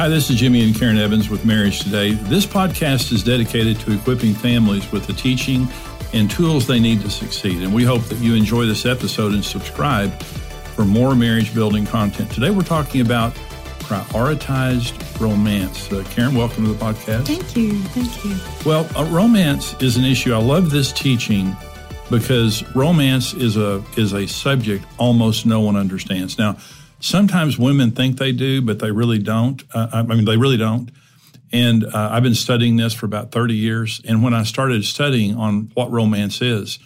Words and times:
Hi, 0.00 0.08
this 0.08 0.30
is 0.30 0.36
Jimmy 0.36 0.64
and 0.64 0.74
Karen 0.74 0.96
Evans 0.96 1.28
with 1.28 1.44
Marriage 1.44 1.80
Today. 1.80 2.12
This 2.12 2.46
podcast 2.46 3.12
is 3.12 3.22
dedicated 3.22 3.78
to 3.80 3.92
equipping 3.92 4.32
families 4.32 4.90
with 4.90 5.06
the 5.06 5.12
teaching 5.12 5.68
and 6.14 6.30
tools 6.30 6.66
they 6.66 6.80
need 6.80 7.02
to 7.02 7.10
succeed. 7.10 7.62
And 7.62 7.74
we 7.74 7.84
hope 7.84 8.04
that 8.04 8.16
you 8.16 8.34
enjoy 8.34 8.64
this 8.64 8.86
episode 8.86 9.34
and 9.34 9.44
subscribe 9.44 10.10
for 10.74 10.86
more 10.86 11.14
marriage 11.14 11.52
building 11.52 11.84
content. 11.84 12.30
Today 12.30 12.48
we're 12.48 12.62
talking 12.62 13.02
about 13.02 13.34
prioritized 13.80 15.20
romance. 15.20 15.92
Uh, 15.92 16.02
Karen, 16.08 16.34
welcome 16.34 16.64
to 16.64 16.72
the 16.72 16.82
podcast. 16.82 17.26
Thank 17.26 17.54
you. 17.54 17.78
Thank 17.88 18.24
you. 18.24 18.38
Well, 18.64 18.88
uh, 18.96 19.04
romance 19.10 19.74
is 19.82 19.98
an 19.98 20.04
issue. 20.06 20.32
I 20.32 20.38
love 20.38 20.70
this 20.70 20.92
teaching 20.92 21.54
because 22.10 22.64
romance 22.74 23.34
is 23.34 23.58
a 23.58 23.84
is 23.98 24.14
a 24.14 24.26
subject 24.26 24.82
almost 24.96 25.44
no 25.44 25.60
one 25.60 25.76
understands. 25.76 26.38
Now, 26.38 26.56
sometimes 27.00 27.58
women 27.58 27.90
think 27.90 28.18
they 28.18 28.32
do, 28.32 28.62
but 28.62 28.78
they 28.78 28.90
really 28.90 29.18
don't. 29.18 29.62
Uh, 29.74 29.88
I 29.92 30.02
mean, 30.02 30.24
they 30.24 30.36
really 30.36 30.56
don't. 30.56 30.90
And 31.52 31.84
uh, 31.84 32.10
I've 32.12 32.22
been 32.22 32.34
studying 32.34 32.76
this 32.76 32.94
for 32.94 33.06
about 33.06 33.32
30 33.32 33.54
years. 33.54 34.00
And 34.06 34.22
when 34.22 34.34
I 34.34 34.44
started 34.44 34.84
studying 34.84 35.36
on 35.36 35.70
what 35.74 35.90
romance 35.90 36.40
is, 36.40 36.78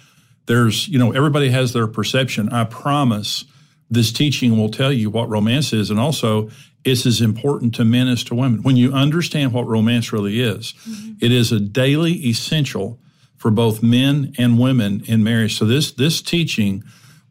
there's, 0.46 0.88
you 0.88 0.98
know, 0.98 1.12
everybody 1.12 1.50
has 1.50 1.72
their 1.72 1.86
perception. 1.86 2.48
I 2.48 2.64
promise 2.64 3.44
this 3.90 4.12
teaching 4.12 4.56
will 4.56 4.70
tell 4.70 4.92
you 4.92 5.10
what 5.10 5.28
romance 5.28 5.72
is. 5.72 5.90
And 5.90 6.00
also, 6.00 6.50
it's 6.84 7.06
as 7.06 7.20
important 7.20 7.74
to 7.76 7.84
men 7.84 8.08
as 8.08 8.24
to 8.24 8.34
women. 8.34 8.62
When 8.62 8.76
you 8.76 8.92
understand 8.92 9.52
what 9.52 9.66
romance 9.66 10.12
really 10.12 10.40
is, 10.40 10.74
mm-hmm. 10.88 11.12
it 11.20 11.32
is 11.32 11.52
a 11.52 11.60
daily 11.60 12.12
essential 12.26 12.98
for 13.36 13.50
both 13.50 13.82
men 13.82 14.34
and 14.38 14.58
women 14.58 15.02
in 15.06 15.22
marriage. 15.22 15.58
So 15.58 15.64
this 15.64 15.92
this 15.92 16.22
teaching 16.22 16.84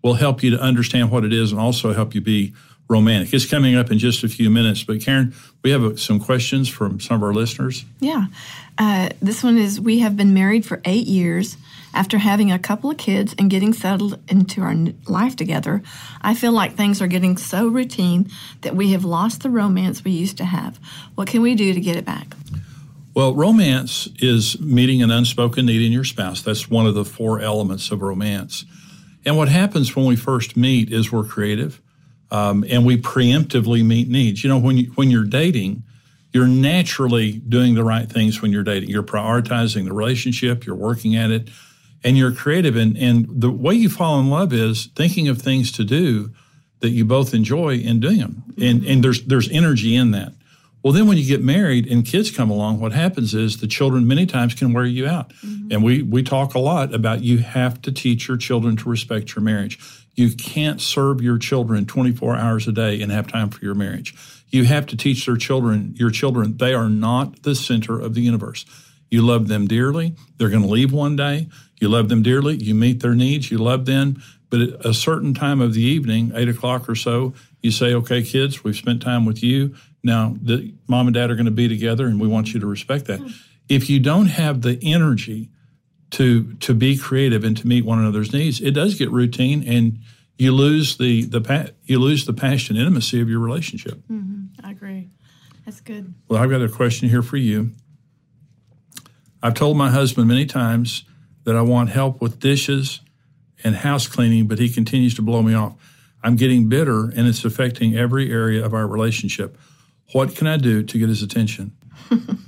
will 0.04 0.15
help 0.15 0.43
you 0.43 0.52
to 0.52 0.59
understand 0.59 1.12
what 1.12 1.23
it 1.23 1.34
is 1.34 1.52
and 1.52 1.59
also 1.62 1.93
help 1.93 2.13
you 2.13 2.21
be 2.21 2.54
romantic. 2.89 3.33
It's 3.33 3.45
coming 3.45 3.75
up 3.75 3.91
in 3.91 3.97
just 3.97 4.23
a 4.23 4.29
few 4.29 4.49
minutes, 4.49 4.83
but 4.83 5.01
Karen, 5.01 5.33
we 5.63 5.71
have 5.71 5.99
some 5.99 6.19
questions 6.19 6.69
from 6.69 6.99
some 6.99 7.17
of 7.17 7.23
our 7.23 7.33
listeners. 7.33 7.85
Yeah. 7.99 8.27
Uh, 8.77 9.09
this 9.21 9.43
one 9.43 9.57
is 9.57 9.79
We 9.79 9.99
have 9.99 10.17
been 10.17 10.34
married 10.34 10.65
for 10.65 10.81
eight 10.85 11.07
years. 11.07 11.57
After 11.95 12.17
having 12.17 12.51
a 12.51 12.57
couple 12.57 12.90
of 12.90 12.98
kids 12.98 13.35
and 13.37 13.51
getting 13.51 13.71
settled 13.71 14.20
into 14.27 14.62
our 14.62 14.75
life 15.07 15.35
together, 15.35 15.84
I 16.21 16.34
feel 16.34 16.51
like 16.51 16.73
things 16.73 17.03
are 17.03 17.07
getting 17.07 17.37
so 17.37 17.67
routine 17.67 18.31
that 18.62 18.75
we 18.75 18.93
have 18.93 19.05
lost 19.05 19.43
the 19.43 19.51
romance 19.51 20.03
we 20.03 20.09
used 20.09 20.37
to 20.37 20.45
have. 20.45 20.79
What 21.13 21.27
can 21.27 21.43
we 21.43 21.53
do 21.53 21.71
to 21.71 21.79
get 21.79 21.95
it 21.95 22.03
back? 22.03 22.35
Well, 23.13 23.35
romance 23.35 24.09
is 24.18 24.59
meeting 24.59 25.03
an 25.03 25.12
unspoken 25.12 25.68
need 25.68 25.85
in 25.85 25.91
your 25.91 26.03
spouse. 26.03 26.41
That's 26.41 26.68
one 26.68 26.87
of 26.87 26.95
the 26.95 27.05
four 27.05 27.40
elements 27.40 27.91
of 27.91 28.01
romance. 28.01 28.65
And 29.23 29.37
what 29.37 29.49
happens 29.49 29.95
when 29.95 30.07
we 30.07 30.15
first 30.15 30.57
meet 30.57 30.91
is 30.91 31.12
we're 31.12 31.23
creative 31.23 31.79
um, 32.34 32.65
and 32.67 32.84
we 32.84 32.98
preemptively 32.98 33.85
meet 33.85 34.09
needs. 34.09 34.43
You 34.43 34.49
know, 34.49 34.57
when 34.57 34.77
you, 34.77 34.91
when 34.95 35.12
you're 35.12 35.23
dating, 35.23 35.84
you're 36.34 36.48
naturally 36.48 37.34
doing 37.34 37.75
the 37.75 37.84
right 37.84 38.12
things 38.12 38.41
when 38.41 38.51
you're 38.51 38.63
dating. 38.63 38.90
You're 38.90 39.03
prioritizing 39.03 39.85
the 39.85 39.93
relationship, 39.93 40.65
you're 40.65 40.75
working 40.75 41.15
at 41.15 41.29
it, 41.29 41.49
and 42.03 42.17
you're 42.17 42.34
creative. 42.34 42.75
And, 42.75 42.98
and 42.98 43.27
the 43.29 43.51
way 43.51 43.75
you 43.75 43.87
fall 43.87 44.20
in 44.20 44.31
love 44.31 44.51
is 44.51 44.87
thinking 44.95 45.27
of 45.27 45.41
things 45.41 45.71
to 45.73 45.84
do 45.84 46.31
that 46.79 46.90
you 46.90 47.05
both 47.05 47.35
enjoy 47.35 47.75
and 47.85 48.01
doing 48.01 48.17
them. 48.17 48.43
And, 48.59 48.84
and 48.84 49.03
there's, 49.03 49.23
there's 49.25 49.49
energy 49.51 49.95
in 49.95 50.12
that. 50.12 50.34
Well, 50.84 50.91
then 50.91 51.07
when 51.07 51.17
you 51.17 51.26
get 51.26 51.41
married 51.41 51.89
and 51.89 52.05
kids 52.05 52.29
come 52.29 52.49
along, 52.49 52.81
what 52.81 52.91
happens 52.91 53.34
is 53.34 53.62
the 53.62 53.67
children 53.67 54.05
many 54.05 54.26
times 54.26 54.53
can 54.53 54.73
wear 54.73 54.85
you 54.85 55.07
out. 55.07 55.29
Mm-hmm. 55.35 55.71
And 55.71 55.84
we, 55.84 56.01
we 56.01 56.23
talk 56.23 56.55
a 56.55 56.59
lot 56.59 56.93
about 56.93 57.23
you 57.23 57.37
have 57.37 57.81
to 57.84 57.91
teach 57.91 58.27
your 58.27 58.35
children 58.35 58.75
to 58.77 58.90
respect 58.90 59.34
your 59.34 59.43
marriage. 59.43 59.79
You 60.15 60.35
can't 60.35 60.81
serve 60.81 61.21
your 61.21 61.37
children 61.37 61.85
24 61.85 62.35
hours 62.35 62.67
a 62.67 62.73
day 62.73 63.01
and 63.01 63.12
have 63.13 63.27
time 63.27 63.49
for 63.49 63.63
your 63.63 63.75
marriage. 63.75 64.13
You 64.50 64.66
have 64.66 64.85
to 64.88 64.97
teach 64.97 65.25
their 65.25 65.38
children, 65.38 65.95
your 65.95 66.12
children, 66.12 66.57
they 66.57 66.73
are 66.73 66.90
not 66.90 67.44
the 67.44 67.56
center 67.56 68.00
of 68.00 68.13
the 68.13 68.22
universe. 68.22 68.66
You 69.09 69.22
love 69.22 69.47
them 69.47 69.68
dearly. 69.68 70.16
They're 70.38 70.50
going 70.50 70.63
to 70.63 70.69
leave 70.69 70.91
one 70.91 71.16
day. 71.16 71.47
You 71.79 71.88
love 71.88 72.09
them 72.09 72.23
dearly. 72.23 72.56
You 72.56 72.75
meet 72.75 73.02
their 73.02 73.16
needs. 73.16 73.50
You 73.50 73.58
love 73.58 73.85
them. 73.85 74.22
But 74.50 74.62
at 74.62 74.85
a 74.85 74.94
certain 74.94 75.34
time 75.34 75.62
of 75.62 75.74
the 75.74 75.81
evening, 75.81 76.31
eight 76.35 76.50
o'clock 76.50 76.88
or 76.90 76.96
so, 76.96 77.34
you 77.62 77.72
say, 77.72 77.94
okay, 77.94 78.22
kids, 78.22 78.63
we've 78.63 78.75
spent 78.75 79.02
time 79.02 79.25
with 79.25 79.41
you. 79.41 79.75
Now, 80.03 80.36
the 80.41 80.74
mom 80.88 81.08
and 81.08 81.14
dad 81.14 81.31
are 81.31 81.36
going 81.36 81.46
to 81.46 81.52
be 81.52 81.68
together, 81.68 82.06
and 82.08 82.19
we 82.19 82.28
want 82.28 82.53
you 82.53 82.59
to 82.59 82.68
respect 82.68 83.06
that. 83.06 83.22
If 83.69 83.90
you 83.90 84.00
don't 84.00 84.25
have 84.25 84.62
the 84.62 84.78
energy 84.84 85.50
to 86.12 86.53
to 86.56 86.74
be 86.74 86.97
creative 86.97 87.44
and 87.44 87.58
to 87.58 87.68
meet 87.68 87.86
one 87.86 88.00
another's 88.00 88.34
needs, 88.34 88.62
it 88.62 88.72
does 88.72 88.96
get 88.96 89.09
routine, 89.09 89.64
and 89.66 90.00
you 90.38 90.52
lose 90.52 90.97
the 90.97 91.24
the 91.25 91.74
you 91.86 92.00
lose 92.00 92.25
the 92.25 92.34
passion 92.34 92.75
intimacy 92.75 93.22
of 93.22 93.30
your 93.30 93.40
relationship. 93.40 94.00
Mm-hmm. 94.12 94.66
I 94.66 94.72
agree. 94.72 95.09
That's 95.66 95.80
good. 95.80 96.14
Well, 96.28 96.41
I've 96.41 96.50
got 96.50 96.62
a 96.62 96.68
question 96.68 97.08
here 97.08 97.24
for 97.24 97.38
you. 97.38 97.72
I've 99.41 99.53
told 99.53 99.78
my 99.78 99.90
husband 99.90 100.28
many 100.28 100.46
times 100.46 101.06
that 101.46 101.56
I 101.56 101.62
want 101.62 101.90
help 101.90 102.22
with 102.22 102.40
dishes 102.40 103.00
and 103.64 103.75
house 103.75 104.08
cleaning, 104.08 104.47
but 104.47 104.59
he 104.59 104.70
continues 104.70 105.16
to 105.16 105.22
blow 105.22 105.41
me 105.41 105.53
off. 105.53 105.75
I'm 106.22 106.35
getting 106.35 106.70
bitter, 106.70 107.09
and 107.09 107.28
it's 107.28 107.44
affecting 107.44 107.96
every 107.96 108.31
area 108.31 108.66
of 108.66 108.74
our 108.74 108.88
relationship. 108.88 109.58
What 110.12 110.36
can 110.36 110.47
I 110.47 110.58
do 110.58 110.84
to 110.84 111.00
get 111.00 111.09
his 111.09 111.24
attention? 111.24 111.72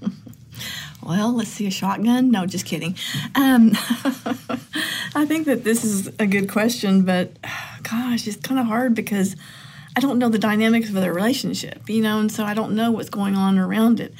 well, 1.03 1.33
let's 1.33 1.49
see 1.49 1.67
a 1.67 1.71
shotgun. 1.71 2.31
No, 2.31 2.45
just 2.45 2.66
kidding. 2.66 2.95
Um, 3.35 3.71
I 5.16 5.25
think 5.25 5.45
that 5.45 5.63
this 5.63 5.83
is 5.83 6.07
a 6.19 6.27
good 6.27 6.49
question, 6.49 7.03
but 7.03 7.31
gosh, 7.83 8.27
it's 8.27 8.38
kind 8.38 8.59
of 8.59 8.67
hard 8.67 8.93
because 8.93 9.35
I 9.95 10.01
don't 10.01 10.19
know 10.19 10.29
the 10.29 10.39
dynamics 10.39 10.89
of 10.89 10.95
their 10.95 11.13
relationship, 11.13 11.89
you 11.89 12.01
know, 12.01 12.19
and 12.19 12.31
so 12.31 12.43
I 12.43 12.53
don't 12.53 12.75
know 12.75 12.91
what's 12.91 13.09
going 13.09 13.35
on 13.35 13.57
around 13.57 13.99
it. 13.99 14.13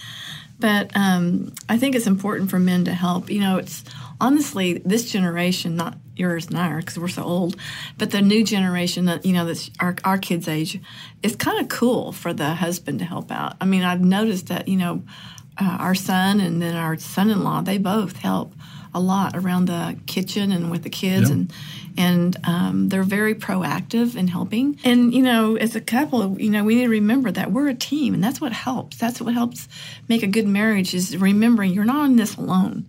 But 0.58 0.92
um, 0.96 1.54
I 1.68 1.78
think 1.78 1.96
it's 1.96 2.08
important 2.08 2.50
for 2.50 2.60
men 2.60 2.86
to 2.86 2.94
help. 2.94 3.30
You 3.30 3.42
know, 3.42 3.58
it's 3.58 3.84
honestly 4.22 4.82
this 4.86 5.12
generation, 5.12 5.76
not 5.76 5.98
yours 6.16 6.48
and 6.48 6.58
I, 6.58 6.78
because 6.78 6.98
we're 6.98 7.08
so 7.08 7.24
old, 7.24 7.56
but 7.98 8.12
the 8.12 8.22
new 8.22 8.44
generation 8.44 9.06
that 9.06 9.26
you 9.26 9.34
know 9.34 9.46
that's 9.46 9.70
our 9.80 9.96
our 10.04 10.18
kids' 10.18 10.48
age, 10.48 10.80
is 11.24 11.36
kind 11.36 11.60
of 11.60 11.70
cool 11.70 12.12
for 12.12 12.34
the 12.34 12.56
husband 12.56 13.00
to 13.00 13.06
help 13.06 13.32
out. 13.32 13.56
I 13.62 13.66
mean, 13.66 13.84
I've 13.84 14.02
noticed 14.02 14.48
that 14.48 14.68
you 14.68 14.78
know 14.78 15.04
uh, 15.58 15.78
our 15.80 15.96
son 15.96 16.40
and 16.40 16.62
then 16.62 16.76
our 16.76 16.98
son-in-law 16.98 17.62
they 17.62 17.78
both 17.78 18.18
help 18.18 18.54
a 18.94 19.00
lot 19.00 19.36
around 19.36 19.66
the 19.66 19.98
kitchen 20.06 20.52
and 20.54 20.72
with 20.72 20.84
the 20.84 20.90
kids 20.90 21.30
and 21.30 21.54
and 21.98 22.36
um, 22.46 22.90
they're 22.90 23.04
very 23.04 23.36
proactive 23.36 24.18
in 24.18 24.28
helping. 24.28 24.78
And 24.84 25.14
you 25.14 25.22
know 25.22 25.56
as 25.58 25.76
a 25.76 25.82
couple 25.82 26.40
you 26.40 26.50
know 26.50 26.64
we 26.64 26.76
need 26.76 26.84
to 26.84 26.90
remember 26.90 27.32
that 27.32 27.52
we're 27.52 27.68
a 27.68 27.74
team 27.74 28.14
and 28.14 28.24
that's 28.24 28.40
what 28.40 28.54
helps. 28.54 28.98
That's 28.98 29.22
what 29.22 29.34
helps 29.34 29.68
make 30.08 30.24
a 30.24 30.28
good 30.28 30.48
marriage 30.48 30.94
is 30.94 31.18
remembering 31.18 31.74
you're 31.74 31.86
not 31.86 32.06
in 32.06 32.16
this 32.16 32.38
alone 32.38 32.86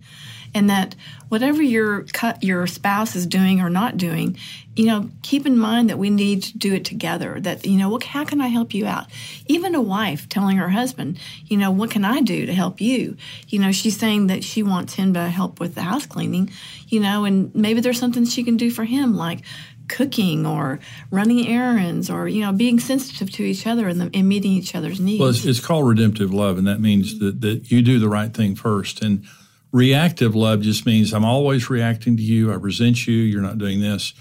and 0.57 0.71
that 0.71 0.95
whatever 1.29 1.61
your 1.61 2.05
your 2.41 2.65
spouse 2.65 3.15
is 3.15 3.27
doing 3.27 3.61
or 3.61 3.69
not 3.69 3.95
doing, 3.95 4.35
you 4.75 4.85
know, 4.85 5.09
keep 5.21 5.45
in 5.45 5.55
mind 5.55 5.87
that 5.89 5.99
we 5.99 6.09
need 6.09 6.41
to 6.41 6.57
do 6.57 6.73
it 6.73 6.83
together. 6.83 7.39
That 7.39 7.65
you 7.65 7.77
know, 7.77 7.89
what 7.89 8.03
how 8.03 8.25
can 8.25 8.41
I 8.41 8.47
help 8.47 8.73
you 8.73 8.87
out? 8.87 9.05
Even 9.45 9.75
a 9.75 9.81
wife 9.81 10.27
telling 10.27 10.57
her 10.57 10.69
husband, 10.69 11.19
you 11.45 11.57
know, 11.57 11.69
what 11.69 11.91
can 11.91 12.03
I 12.03 12.21
do 12.21 12.47
to 12.47 12.53
help 12.53 12.81
you? 12.81 13.17
You 13.47 13.59
know, 13.59 13.71
she's 13.71 13.97
saying 13.97 14.27
that 14.27 14.43
she 14.43 14.63
wants 14.63 14.95
him 14.95 15.13
to 15.13 15.29
help 15.29 15.59
with 15.59 15.75
the 15.75 15.81
house 15.81 16.07
cleaning, 16.07 16.49
you 16.87 16.99
know, 16.99 17.23
and 17.23 17.53
maybe 17.53 17.79
there's 17.79 17.99
something 17.99 18.25
she 18.25 18.43
can 18.43 18.57
do 18.57 18.71
for 18.71 18.83
him, 18.83 19.15
like 19.15 19.43
cooking 19.87 20.45
or 20.45 20.79
running 21.11 21.47
errands 21.47 22.09
or 22.09 22.27
you 22.27 22.41
know 22.41 22.51
being 22.51 22.79
sensitive 22.79 23.31
to 23.31 23.43
each 23.43 23.65
other 23.65 23.87
and, 23.87 24.01
the, 24.01 24.09
and 24.13 24.27
meeting 24.27 24.51
each 24.51 24.73
other's 24.73 24.99
needs. 24.99 25.19
Well, 25.19 25.29
it's, 25.29 25.45
it's, 25.45 25.59
called 25.59 25.87
redemptive 25.87 26.33
love, 26.33 26.57
and 26.57 26.65
that 26.65 26.81
means 26.81 27.19
that, 27.19 27.41
that 27.41 27.71
you 27.71 27.83
do 27.83 27.99
the 27.99 28.09
right 28.09 28.33
thing 28.33 28.55
first. 28.55 29.03
And 29.03 29.23
Reactive 29.71 30.33
love 30.35 30.61
just 30.61 30.85
means 30.85 31.13
I'm 31.13 31.25
always 31.25 31.69
reacting 31.69 32.17
to 32.17 32.23
you. 32.23 32.51
I 32.51 32.55
resent 32.55 33.05
you. 33.05 33.15
You're 33.15 33.41
not 33.41 33.57
doing 33.57 33.81
this. 33.81 34.13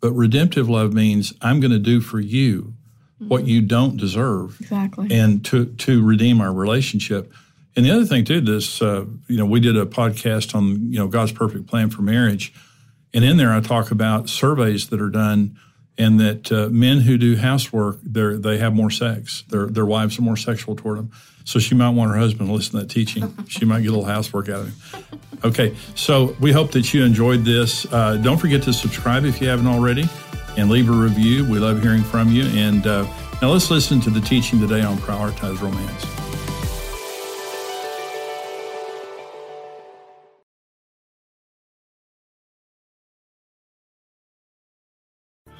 But 0.00 0.12
redemptive 0.12 0.68
love 0.68 0.92
means 0.92 1.32
I'm 1.40 1.60
going 1.60 1.70
to 1.70 1.78
do 1.78 2.00
for 2.00 2.20
you 2.20 2.74
mm-hmm. 3.14 3.28
what 3.28 3.46
you 3.46 3.60
don't 3.60 3.96
deserve. 3.96 4.60
Exactly. 4.60 5.08
And 5.10 5.44
to 5.46 5.66
to 5.66 6.04
redeem 6.04 6.40
our 6.40 6.52
relationship. 6.52 7.32
And 7.76 7.84
the 7.84 7.90
other 7.90 8.04
thing 8.04 8.24
too, 8.24 8.40
this 8.40 8.80
uh, 8.80 9.06
you 9.28 9.36
know, 9.36 9.46
we 9.46 9.60
did 9.60 9.76
a 9.76 9.86
podcast 9.86 10.54
on 10.54 10.92
you 10.92 10.98
know 10.98 11.08
God's 11.08 11.32
perfect 11.32 11.66
plan 11.66 11.90
for 11.90 12.02
marriage, 12.02 12.52
and 13.12 13.24
in 13.24 13.36
there 13.36 13.52
I 13.52 13.60
talk 13.60 13.90
about 13.90 14.28
surveys 14.28 14.88
that 14.90 15.00
are 15.00 15.10
done, 15.10 15.58
and 15.98 16.20
that 16.20 16.52
uh, 16.52 16.68
men 16.70 17.00
who 17.00 17.18
do 17.18 17.36
housework 17.36 17.98
they 18.02 18.36
they 18.36 18.58
have 18.58 18.74
more 18.74 18.90
sex. 18.90 19.44
Their 19.48 19.66
their 19.66 19.86
wives 19.86 20.18
are 20.18 20.22
more 20.22 20.36
sexual 20.36 20.76
toward 20.76 20.98
them. 20.98 21.10
So 21.44 21.58
she 21.58 21.74
might 21.74 21.90
want 21.90 22.10
her 22.10 22.18
husband 22.18 22.48
to 22.48 22.54
listen 22.54 22.72
to 22.72 22.86
that 22.86 22.90
teaching. 22.90 23.32
she 23.48 23.64
might 23.64 23.82
get 23.82 23.88
a 23.88 23.92
little 23.92 24.04
housework 24.04 24.48
out 24.48 24.60
of 24.60 24.94
it. 24.94 25.18
Okay, 25.44 25.76
so 25.94 26.34
we 26.40 26.52
hope 26.52 26.72
that 26.72 26.94
you 26.94 27.04
enjoyed 27.04 27.44
this. 27.44 27.86
Uh, 27.92 28.16
don't 28.16 28.38
forget 28.38 28.62
to 28.62 28.72
subscribe 28.72 29.24
if 29.26 29.40
you 29.42 29.48
haven't 29.48 29.66
already 29.66 30.08
and 30.56 30.70
leave 30.70 30.88
a 30.88 30.92
review. 30.92 31.44
We 31.44 31.58
love 31.58 31.82
hearing 31.82 32.02
from 32.02 32.30
you. 32.30 32.44
And 32.46 32.86
uh, 32.86 33.06
now 33.42 33.50
let's 33.50 33.70
listen 33.70 34.00
to 34.02 34.10
the 34.10 34.20
teaching 34.20 34.58
today 34.58 34.82
on 34.82 34.96
Prioritize 34.96 35.60
Romance. 35.60 36.06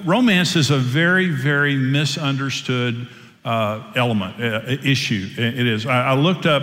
Romance 0.05 0.55
is 0.55 0.71
a 0.71 0.79
very, 0.79 1.31
very 1.31 1.77
misunderstood 1.77 3.09
uh, 3.45 3.93
element, 3.95 4.43
uh, 4.43 4.63
issue. 4.83 5.29
It 5.37 5.67
is. 5.67 5.87
I, 5.87 6.09
I 6.09 6.15
looked 6.15 6.47
up, 6.47 6.63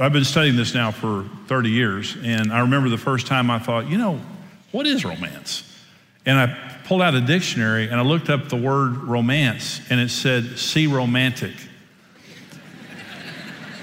I've 0.00 0.12
been 0.12 0.24
studying 0.24 0.56
this 0.56 0.74
now 0.74 0.90
for 0.90 1.24
30 1.46 1.70
years, 1.70 2.16
and 2.22 2.52
I 2.52 2.60
remember 2.60 2.88
the 2.88 2.98
first 2.98 3.26
time 3.26 3.50
I 3.50 3.58
thought, 3.58 3.88
you 3.88 3.98
know, 3.98 4.20
what 4.72 4.86
is 4.86 5.04
romance? 5.04 5.62
And 6.24 6.38
I 6.38 6.80
pulled 6.84 7.02
out 7.02 7.14
a 7.14 7.20
dictionary 7.20 7.84
and 7.84 7.94
I 7.94 8.02
looked 8.02 8.30
up 8.30 8.48
the 8.48 8.56
word 8.56 8.96
romance, 8.96 9.80
and 9.88 10.00
it 10.00 10.10
said, 10.10 10.58
see 10.58 10.86
romantic. 10.86 11.54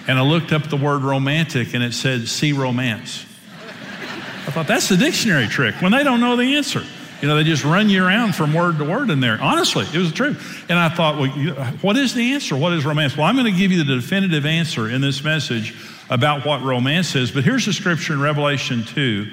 and 0.08 0.20
I 0.20 0.22
looked 0.22 0.52
up 0.52 0.64
the 0.70 0.78
word 0.78 1.04
romantic, 1.04 1.74
and 1.74 1.84
it 1.84 1.94
said, 1.94 2.28
see 2.28 2.52
romance. 2.52 3.26
I 4.46 4.52
thought, 4.52 4.68
that's 4.68 4.90
the 4.90 4.98
dictionary 4.98 5.48
trick 5.48 5.76
when 5.82 5.94
they 5.94 6.04
don't 6.04 6.20
know 6.20 6.36
the 6.36 6.56
answer. 6.58 6.84
You 7.24 7.30
know, 7.30 7.38
they 7.38 7.46
just 7.46 7.64
run 7.64 7.90
you 7.90 8.04
around 8.04 8.36
from 8.36 8.54
word 8.54 8.80
to 8.80 8.84
word 8.84 9.10
in 9.10 9.22
there. 9.22 9.42
Honestly, 9.42 9.86
it 9.94 9.98
was 9.98 10.12
true. 10.12 10.36
And 10.68 10.78
I 10.78 10.90
thought, 10.90 11.18
well, 11.18 11.30
what 11.76 11.96
is 11.96 12.14
the 12.14 12.34
answer? 12.34 12.54
What 12.54 12.74
is 12.74 12.84
romance? 12.84 13.16
Well, 13.16 13.26
I'm 13.26 13.38
going 13.38 13.50
to 13.50 13.58
give 13.58 13.72
you 13.72 13.82
the 13.82 13.96
definitive 13.96 14.46
answer 14.46 14.90
in 14.90 15.00
this 15.00 15.24
message 15.24 15.74
about 16.10 16.46
what 16.46 16.62
romance 16.64 17.16
is. 17.16 17.32
But 17.32 17.46
here's 17.46 17.66
the 17.66 17.72
scripture 17.72 18.12
in 18.12 18.20
Revelation 18.20 18.84
2. 18.84 19.32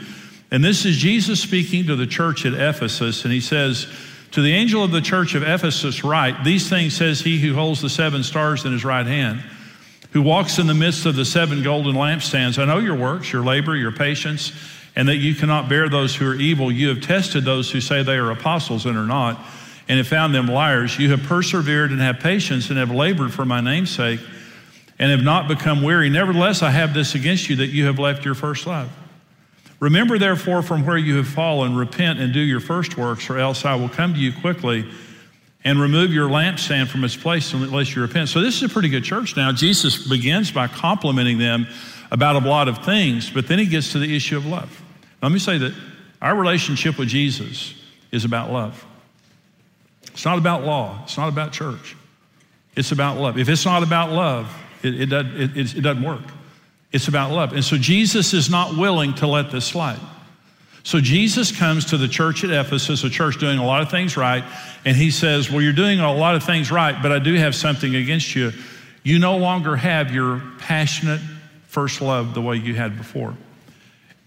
And 0.53 0.63
this 0.63 0.85
is 0.85 0.99
Jesus 0.99 1.41
speaking 1.41 1.89
to 1.89 1.97
the 1.97 2.07
church 2.07 2.47
at 2.47 2.53
Ephesus. 2.53 3.25
And 3.25 3.33
he 3.35 3.41
says, 3.41 3.89
To 4.31 4.41
the 4.41 4.53
angel 4.53 4.85
of 4.85 4.93
the 4.93 5.01
church 5.01 5.35
of 5.35 5.43
Ephesus, 5.43 6.05
write, 6.05 6.45
These 6.45 6.69
things 6.69 6.97
says 6.97 7.21
he 7.21 7.41
who 7.41 7.55
holds 7.55 7.83
the 7.83 7.91
seven 7.91 8.23
stars 8.23 8.65
in 8.65 8.71
his 8.71 8.85
right 8.85 9.05
hand, 9.05 9.43
who 10.13 10.23
walks 10.23 10.61
in 10.61 10.69
the 10.69 10.75
midst 10.75 11.07
of 11.07 11.17
the 11.17 11.25
seven 11.25 11.65
golden 11.65 11.97
lampstands. 11.97 12.57
I 12.57 12.67
know 12.67 12.79
your 12.79 12.95
works, 12.95 13.33
your 13.33 13.43
labor, 13.43 13.75
your 13.75 13.91
patience 13.91 14.53
and 14.97 15.09
that 15.09 15.17
you 15.17 15.35
cannot 15.35 15.69
bear 15.69 15.89
those 15.89 16.15
who 16.15 16.31
are 16.31 16.35
evil. 16.35 16.71
You 16.71 16.89
have 16.89 17.01
tested 17.01 17.45
those 17.45 17.71
who 17.71 17.81
say 17.81 18.03
they 18.03 18.17
are 18.17 18.31
apostles 18.31 18.87
and 18.87 18.97
are 18.97 19.07
not, 19.07 19.39
and 19.89 19.99
have 19.99 20.09
found 20.09 20.35
them 20.35 20.47
liars. 20.47 20.99
You 20.99 21.11
have 21.11 21.23
persevered 21.23 21.91
and 21.91 22.01
have 22.01 22.21
patience 22.21 22.71
and 22.71 22.79
have 22.79 22.91
labored 22.91 23.33
for 23.33 23.45
my 23.45 23.61
name's 23.61 23.91
sake 23.91 24.21
and 25.01 25.11
have 25.11 25.23
not 25.23 25.49
become 25.49 25.83
weary. 25.83 26.11
Nevertheless, 26.11 26.63
I 26.63 26.71
have 26.71 26.93
this 26.93 27.15
against 27.15 27.49
you 27.49 27.57
that 27.57 27.69
you 27.69 27.87
have 27.87 27.99
left 27.99 28.25
your 28.25 28.35
first 28.35 28.67
love. 28.67 28.91
Remember, 29.81 30.19
therefore, 30.19 30.61
from 30.61 30.85
where 30.85 30.99
you 30.99 31.17
have 31.17 31.27
fallen, 31.27 31.75
repent 31.75 32.21
and 32.21 32.35
do 32.35 32.41
your 32.41 32.61
first 32.61 32.99
works, 32.99 33.31
or 33.31 33.39
else 33.39 33.65
I 33.65 33.75
will 33.75 33.89
come 33.89 34.13
to 34.13 34.21
you 34.21 34.31
quickly 34.41 34.85
and 35.65 35.81
remove 35.81 36.13
your 36.13 36.29
lampstand 36.29 36.89
from 36.89 37.03
its 37.03 37.17
place 37.17 37.55
unless 37.55 37.97
you 37.97 38.03
repent. 38.03 38.29
So, 38.29 38.43
this 38.43 38.57
is 38.57 38.63
a 38.65 38.69
pretty 38.69 38.91
good 38.91 39.05
church 39.05 39.37
now. 39.37 39.53
Jesus 39.53 40.07
begins 40.07 40.51
by 40.51 40.67
complimenting 40.67 41.39
them 41.39 41.67
about 42.11 42.37
a 42.37 42.47
lot 42.47 42.69
of 42.69 42.85
things, 42.85 43.31
but 43.31 43.49
then 43.49 43.59
he 43.59 43.65
gets 43.65 43.93
to 43.93 43.99
the 43.99 44.15
issue 44.15 44.37
of 44.37 44.45
love. 44.45 44.80
Let 45.23 45.33
me 45.33 45.39
say 45.39 45.59
that 45.59 45.75
our 46.23 46.37
relationship 46.37 46.99
with 46.99 47.09
Jesus 47.09 47.75
is 48.13 48.25
about 48.25 48.51
love. 48.51 48.85
It's 50.13 50.25
not 50.25 50.39
about 50.39 50.65
law, 50.65 51.01
it's 51.05 51.17
not 51.17 51.29
about 51.29 51.53
church. 51.53 51.97
It's 52.77 52.93
about 52.93 53.19
love. 53.19 53.37
If 53.37 53.49
it's 53.49 53.65
not 53.65 53.83
about 53.83 54.13
love, 54.13 54.55
it, 54.83 55.13
it, 55.13 55.13
it, 55.13 55.77
it 55.77 55.81
doesn't 55.81 56.03
work. 56.03 56.23
It's 56.93 57.09
about 57.09 57.31
love. 57.33 57.53
And 57.53 57.65
so 57.65 57.77
Jesus 57.77 58.33
is 58.33 58.49
not 58.49 58.77
willing 58.77 59.15
to 59.15 59.27
let 59.27 59.51
this 59.51 59.65
slide. 59.65 59.99
So 60.83 61.01
Jesus 61.01 61.57
comes 61.57 61.87
to 61.87 61.99
the 61.99 62.09
church 62.09 62.43
at 62.43 62.51
Ephesus, 62.51 63.05
a 63.05 63.11
church 63.11 63.39
doing 63.39 63.59
a 63.59 63.67
lot 63.67 63.83
of 63.83 63.91
things 63.91 64.17
right, 64.17 64.43
and 64.85 64.97
he 64.97 65.11
says, 65.11 65.51
Well, 65.51 65.61
you're 65.61 65.73
doing 65.73 66.01
a 66.01 66.13
lot 66.13 66.37
of 66.37 66.43
things 66.43 66.71
right, 66.71 67.01
but 67.03 67.13
I 67.13 67.19
do 67.19 67.35
have 67.35 67.55
something 67.55 67.95
against 67.95 68.35
you. 68.35 68.53
You 69.03 69.19
no 69.19 69.37
longer 69.37 69.77
have 69.77 70.13
your 70.13 70.43
passionate 70.59 71.21
first 71.67 72.01
love 72.01 72.35
the 72.35 72.41
way 72.41 72.57
you 72.57 72.75
had 72.75 72.97
before. 72.97 73.37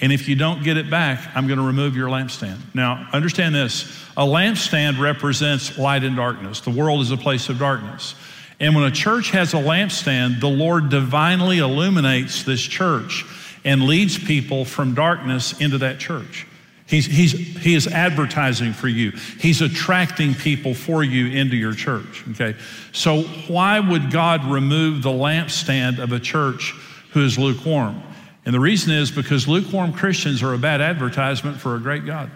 And 0.03 0.11
if 0.11 0.27
you 0.27 0.35
don't 0.35 0.65
get 0.65 0.75
it 0.75 0.89
back, 0.89 1.33
I'm 1.33 1.47
going 1.47 1.59
to 1.59 1.65
remove 1.65 1.95
your 1.95 2.09
lampstand. 2.09 2.57
Now, 2.73 3.07
understand 3.13 3.55
this 3.55 3.85
a 4.17 4.23
lampstand 4.23 5.00
represents 5.00 5.77
light 5.77 6.03
and 6.03 6.17
darkness. 6.17 6.59
The 6.59 6.71
world 6.71 7.00
is 7.00 7.11
a 7.11 7.15
place 7.15 7.47
of 7.47 7.57
darkness. 7.57 8.13
And 8.59 8.75
when 8.75 8.83
a 8.83 8.91
church 8.91 9.31
has 9.31 9.53
a 9.53 9.57
lampstand, 9.57 10.41
the 10.41 10.50
Lord 10.50 10.89
divinely 10.89 11.59
illuminates 11.59 12.44
this 12.44 12.59
church 12.59 13.23
and 13.63 13.83
leads 13.85 14.21
people 14.21 14.65
from 14.65 14.94
darkness 14.94 15.57
into 15.61 15.77
that 15.77 16.00
church. 16.00 16.47
He's, 16.85 17.05
he's, 17.05 17.31
he 17.31 17.73
is 17.73 17.88
advertising 17.88 18.73
for 18.73 18.89
you. 18.89 19.11
He's 19.39 19.61
attracting 19.61 20.33
people 20.33 20.73
for 20.73 21.01
you 21.05 21.27
into 21.27 21.55
your 21.55 21.73
church. 21.73 22.25
Okay? 22.31 22.59
So, 22.91 23.21
why 23.47 23.79
would 23.79 24.11
God 24.11 24.44
remove 24.51 25.01
the 25.01 25.11
lampstand 25.11 26.00
of 26.00 26.11
a 26.11 26.19
church 26.19 26.75
who 27.13 27.23
is 27.23 27.38
lukewarm. 27.38 28.01
And 28.45 28.54
the 28.54 28.60
reason 28.60 28.94
is 28.94 29.10
because 29.10 29.48
lukewarm 29.48 29.94
Christians 29.94 30.44
are 30.44 30.54
a 30.54 30.57
bad 30.57 30.81
advertisement 30.81 31.60
for 31.60 31.75
a 31.75 31.80
great 31.80 32.06
God. 32.06 32.30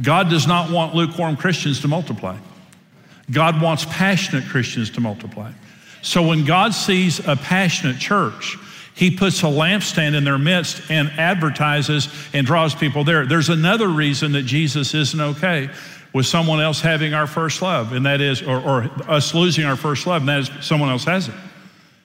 God 0.00 0.30
does 0.30 0.46
not 0.46 0.70
want 0.70 0.94
lukewarm 0.94 1.36
Christians 1.36 1.80
to 1.80 1.88
multiply. 1.88 2.38
God 3.30 3.60
wants 3.60 3.84
passionate 3.84 4.44
Christians 4.44 4.90
to 4.90 5.00
multiply. 5.00 5.52
So 6.00 6.26
when 6.26 6.44
God 6.44 6.74
sees 6.74 7.20
a 7.26 7.36
passionate 7.36 7.98
church, 7.98 8.58
he 8.94 9.10
puts 9.10 9.42
a 9.42 9.46
lampstand 9.46 10.14
in 10.14 10.24
their 10.24 10.38
midst 10.38 10.90
and 10.90 11.08
advertises 11.10 12.08
and 12.32 12.46
draws 12.46 12.74
people 12.74 13.04
there. 13.04 13.26
There's 13.26 13.48
another 13.48 13.88
reason 13.88 14.32
that 14.32 14.42
Jesus 14.42 14.94
isn't 14.94 15.20
okay 15.20 15.70
with 16.12 16.26
someone 16.26 16.60
else 16.60 16.80
having 16.80 17.14
our 17.14 17.26
first 17.26 17.62
love, 17.62 17.92
and 17.92 18.04
that 18.04 18.20
is, 18.20 18.42
or, 18.42 18.60
or 18.60 18.90
us 19.08 19.34
losing 19.34 19.64
our 19.64 19.76
first 19.76 20.06
love, 20.06 20.22
and 20.22 20.28
that 20.28 20.40
is 20.40 20.50
someone 20.60 20.90
else 20.90 21.04
has 21.04 21.28
it. 21.28 21.34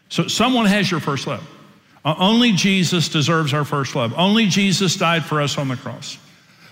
So 0.10 0.28
someone 0.28 0.66
has 0.66 0.90
your 0.90 1.02
first 1.02 1.28
love. 1.28 1.46
Uh, 2.08 2.16
only 2.20 2.54
Jesus 2.54 3.10
deserves 3.10 3.54
our 3.54 3.66
first 3.66 3.94
love. 3.94 4.14
Only 4.16 4.46
Jesus 4.46 4.96
died 4.96 5.26
for 5.26 5.42
us 5.42 5.58
on 5.58 5.68
the 5.68 5.76
cross. 5.76 6.18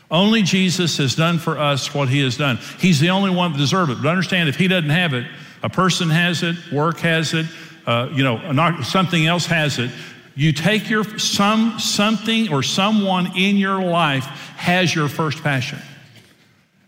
Only 0.10 0.44
Jesus 0.44 0.96
has 0.96 1.14
done 1.14 1.40
for 1.40 1.58
us 1.58 1.94
what 1.94 2.08
he 2.08 2.22
has 2.22 2.38
done. 2.38 2.58
He's 2.80 3.02
the 3.02 3.10
only 3.10 3.32
one 3.32 3.52
that 3.52 3.58
deserves 3.58 3.92
it. 3.92 4.02
But 4.02 4.08
understand, 4.08 4.48
if 4.48 4.56
he 4.56 4.70
doesn't 4.70 4.92
have 4.92 5.14
it, 5.14 5.28
a 5.62 5.70
person 5.70 6.10
has 6.10 6.42
it, 6.42 6.56
work 6.72 7.00
has 7.00 7.34
it, 7.34 7.48
uh, 7.86 8.08
you 8.14 8.24
know, 8.24 8.82
something 8.84 9.26
else 9.26 9.46
has 9.48 9.78
it. 9.78 9.92
You 10.36 10.54
take 10.54 10.90
your 10.90 11.04
some 11.20 11.80
something 11.80 12.54
or 12.54 12.64
someone 12.64 13.38
in 13.38 13.58
your 13.58 13.82
life 13.82 14.24
has 14.56 14.96
your 14.96 15.10
first 15.10 15.44
passion, 15.44 15.80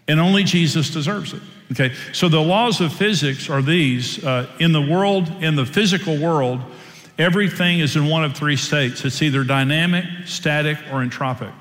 and 0.08 0.22
only 0.22 0.46
Jesus 0.46 0.90
deserves 0.90 1.34
it. 1.34 1.42
Okay, 1.74 1.94
so 2.14 2.30
the 2.30 2.40
laws 2.40 2.80
of 2.80 2.94
physics 2.94 3.50
are 3.50 3.62
these 3.62 4.24
uh, 4.24 4.50
in 4.60 4.72
the 4.72 4.82
world, 4.82 5.30
in 5.42 5.56
the 5.56 5.66
physical 5.66 6.18
world, 6.18 6.62
everything 7.18 7.80
is 7.80 7.96
in 7.96 8.08
one 8.08 8.24
of 8.24 8.36
three 8.36 8.56
states 8.56 9.06
it's 9.06 9.22
either 9.22 9.44
dynamic, 9.44 10.06
static, 10.26 10.78
or 10.92 11.04
entropic. 11.04 11.54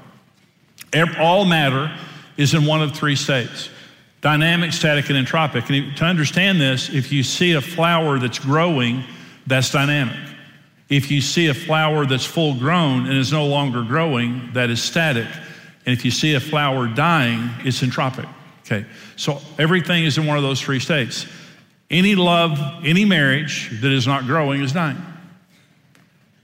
All 1.19 1.45
matter 1.45 1.95
is 2.37 2.55
in 2.55 2.65
one 2.65 2.83
of 2.83 2.95
three 2.95 3.17
states 3.17 3.71
dynamic, 4.21 4.73
static, 4.73 5.09
and 5.09 5.27
entropic. 5.27 5.71
And 5.71 5.97
to 5.99 6.05
understand 6.05 6.61
this, 6.61 6.89
if 6.91 7.13
you 7.13 7.23
see 7.23 7.53
a 7.53 7.61
flower 7.61 8.19
that's 8.19 8.39
growing, 8.39 9.05
that's 9.47 9.71
dynamic. 9.71 10.17
If 10.89 11.11
you 11.11 11.21
see 11.21 11.49
a 11.49 11.55
flower 11.55 12.07
that's 12.07 12.25
full 12.25 12.55
grown 12.55 13.07
and 13.07 13.17
is 13.17 13.33
no 13.33 13.47
longer 13.47 13.83
growing, 13.83 14.51
that 14.53 14.71
is 14.71 14.83
static. 14.83 15.29
And 15.85 15.97
if 15.97 16.05
you 16.05 16.11
see 16.11 16.35
a 16.35 16.41
flower 16.41 16.89
dying, 16.89 17.51
it's 17.61 17.83
entropic. 17.83 18.29
Okay, 18.61 18.85
so 19.15 19.41
everything 19.59 20.05
is 20.05 20.19
in 20.19 20.27
one 20.27 20.37
of 20.37 20.43
those 20.43 20.61
three 20.61 20.81
states. 20.81 21.27
Any 21.89 22.17
love, 22.17 22.59
any 22.85 23.05
marriage 23.05 23.71
that 23.81 23.93
is 23.93 24.07
not 24.09 24.25
growing 24.27 24.61
is 24.61 24.73
dying. 24.73 24.97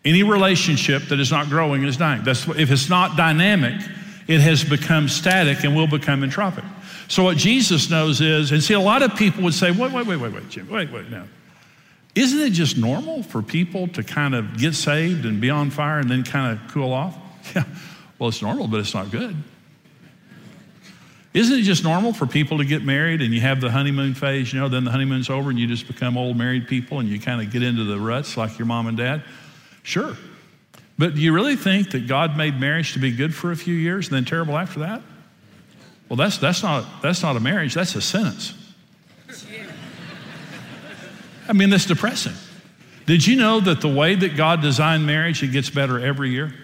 Any 0.05 0.23
relationship 0.23 1.05
that 1.09 1.21
is 1.21 1.31
not 1.31 1.49
growing 1.49 1.85
is 1.85 1.97
dying. 1.97 2.25
That's, 2.25 2.47
if 2.49 2.71
it's 2.71 2.89
not 2.89 3.17
dynamic, 3.17 3.81
it 4.27 4.41
has 4.41 4.65
become 4.65 5.09
static 5.09 5.65
and 5.65 5.77
will 5.77 5.87
become 5.87 6.23
entropic. 6.23 6.65
So 7.09 7.23
what 7.23 7.37
Jesus 7.37 7.91
knows 7.91 8.21
is, 8.21 8.53
and 8.53 8.63
see, 8.63 8.75
a 8.75 8.81
lot 8.81 9.03
of 9.03 9.15
people 9.17 9.45
would 9.45 9.55
say, 9.55 9.71
wait, 9.71 9.93
wait, 9.93 10.07
wait, 10.07 10.17
wait, 10.17 10.33
wait, 10.33 10.49
Jim, 10.49 10.69
wait, 10.69 10.91
wait, 10.91 11.11
now. 11.11 11.25
Isn't 12.15 12.41
it 12.41 12.51
just 12.51 12.77
normal 12.77 13.23
for 13.23 13.43
people 13.43 13.89
to 13.89 14.03
kind 14.03 14.35
of 14.35 14.59
get 14.59 14.75
saved 14.75 15.25
and 15.25 15.41
be 15.41 15.51
on 15.51 15.71
fire 15.71 15.99
and 15.99 16.11
then 16.11 16.25
kind 16.25 16.59
of 16.59 16.73
cool 16.73 16.93
off? 16.93 17.17
Yeah, 17.57 17.65
well, 18.21 18.29
it's 18.29 18.41
normal, 18.41 18.69
but 18.69 18.79
it's 18.79 18.95
not 18.95 19.11
good. 19.11 19.35
Isn't 21.35 21.59
it 21.59 21.63
just 21.63 21.83
normal 21.83 22.13
for 22.13 22.25
people 22.25 22.59
to 22.59 22.65
get 22.65 22.85
married 22.85 23.21
and 23.21 23.35
you 23.35 23.41
have 23.41 23.61
the 23.61 23.71
honeymoon 23.71 24.15
phase, 24.15 24.53
you 24.53 24.61
know, 24.61 24.69
then 24.69 24.85
the 24.85 24.93
honeymoon's 24.93 25.29
over 25.29 25.51
and 25.51 25.59
you 25.59 25.67
just 25.67 25.89
become 25.89 26.17
old 26.17 26.37
married 26.37 26.69
people 26.69 27.01
and 27.01 27.09
you 27.09 27.19
kind 27.19 27.41
of 27.41 27.51
get 27.51 27.65
into 27.65 27.83
the 27.83 27.99
ruts 27.99 28.37
like 28.37 28.59
your 28.59 28.67
mom 28.67 28.87
and 28.87 28.97
dad? 28.97 29.25
Sure. 29.83 30.17
But 30.99 31.15
do 31.15 31.21
you 31.21 31.33
really 31.33 31.57
think 31.57 31.91
that 31.93 32.07
God 32.07 32.37
made 32.37 32.61
marriage 32.61 32.93
to 32.93 32.99
be 32.99 33.11
good 33.11 33.35
for 33.35 33.51
a 33.51 33.57
few 33.57 33.75
years 33.75 34.09
and 34.09 34.17
then 34.17 34.25
terrible 34.25 34.57
after 34.57 34.81
that? 34.81 35.03
Well, 36.09 36.17
that's, 36.17 36.39
that's, 36.39 36.63
not, 36.63 36.85
that's 37.03 37.23
not 37.23 37.37
a 37.37 37.41
marriage, 37.41 37.75
that's 37.75 37.95
a 37.95 38.03
sentence. 38.03 38.55
I 41.49 41.55
mean, 41.55 41.71
that's 41.71 41.87
depressing. 41.87 42.35
Did 43.07 43.27
you 43.27 43.37
know 43.37 43.61
that 43.61 43.81
the 43.81 43.89
way 43.89 44.15
that 44.15 44.37
God 44.37 44.63
designed 44.63 45.07
marriage, 45.07 45.43
it 45.43 45.49
gets 45.49 45.71
better 45.71 45.99
every 45.99 46.31
year? 46.31 46.55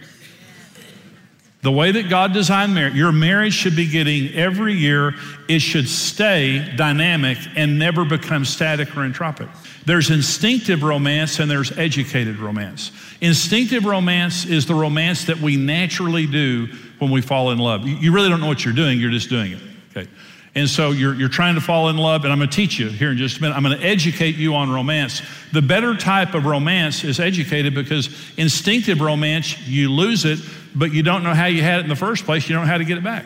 The 1.63 1.73
way 1.73 1.91
that 1.91 2.09
God 2.09 2.33
designed 2.33 2.75
marriage, 2.75 2.95
your 2.95 3.11
marriage 3.11 3.53
should 3.55 3.75
be 3.75 3.89
getting 3.89 4.33
every 4.35 4.75
year, 4.75 5.15
it 5.49 5.59
should 5.59 5.89
stay 5.89 6.73
dynamic 6.77 7.39
and 7.57 7.79
never 7.79 8.05
become 8.05 8.45
static 8.45 8.97
or 8.97 9.01
entropic. 9.01 9.49
There's 9.89 10.11
instinctive 10.11 10.83
romance 10.83 11.39
and 11.39 11.51
there's 11.51 11.73
educated 11.79 12.37
romance. 12.41 12.93
Instinctive 13.23 13.87
romance 13.87 14.45
is 14.45 14.67
the 14.67 14.75
romance 14.75 15.25
that 15.25 15.39
we 15.39 15.57
naturally 15.57 16.27
do 16.27 16.67
when 16.99 17.11
we 17.11 17.23
fall 17.23 17.53
in 17.53 17.59
love. 17.59 17.89
You 17.89 18.13
really 18.13 18.29
don't 18.29 18.39
know 18.39 18.49
what 18.49 18.67
you're 18.67 18.75
doing, 18.75 19.01
you're 19.01 19.11
just 19.11 19.31
doing 19.31 19.53
it. 19.53 19.63
Okay. 19.97 20.11
And 20.55 20.69
so 20.69 20.91
you're, 20.91 21.15
you're 21.15 21.31
trying 21.31 21.55
to 21.55 21.63
fall 21.63 21.89
in 21.89 21.97
love, 21.97 22.25
and 22.25 22.33
I'm 22.35 22.39
going 22.39 22.51
to 22.51 22.55
teach 22.55 22.79
you 22.79 22.91
here 22.91 23.13
in 23.13 23.17
just 23.17 23.39
a 23.39 23.41
minute. 23.41 23.57
I'm 23.57 23.63
going 23.63 23.79
to 23.79 23.83
educate 23.83 24.37
you 24.37 24.55
on 24.57 24.71
romance. 24.71 25.23
The 25.55 25.63
better 25.63 25.97
type 25.97 26.35
of 26.35 26.45
romance 26.45 27.03
is 27.03 27.19
educated 27.19 27.75
because 27.75 28.11
instinctive 28.37 29.01
romance, 29.01 29.59
you 29.67 29.91
lose 29.91 30.27
it, 30.27 30.39
but 30.75 30.93
you 30.93 31.03
don't 31.03 31.23
know 31.23 31.33
how 31.33 31.47
you 31.47 31.63
had 31.63 31.79
it 31.79 31.85
in 31.85 31.89
the 31.89 31.97
first 31.97 32.27
place. 32.27 32.47
You 32.47 32.57
don't 32.57 32.67
know 32.67 32.71
how 32.71 32.77
to 32.77 32.85
get 32.85 32.99
it 32.99 33.05
back. 33.05 33.25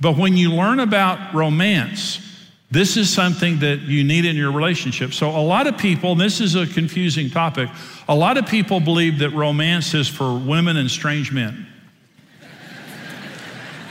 But 0.00 0.16
when 0.16 0.34
you 0.34 0.54
learn 0.54 0.80
about 0.80 1.34
romance, 1.34 2.31
this 2.72 2.96
is 2.96 3.12
something 3.12 3.58
that 3.58 3.82
you 3.82 4.02
need 4.02 4.24
in 4.24 4.34
your 4.34 4.50
relationship. 4.50 5.12
So, 5.12 5.28
a 5.28 5.44
lot 5.44 5.66
of 5.66 5.76
people, 5.76 6.14
this 6.14 6.40
is 6.40 6.54
a 6.54 6.66
confusing 6.66 7.28
topic, 7.28 7.68
a 8.08 8.14
lot 8.14 8.38
of 8.38 8.46
people 8.46 8.80
believe 8.80 9.18
that 9.18 9.28
romance 9.30 9.92
is 9.92 10.08
for 10.08 10.34
women 10.34 10.78
and 10.78 10.90
strange 10.90 11.30
men. 11.30 11.66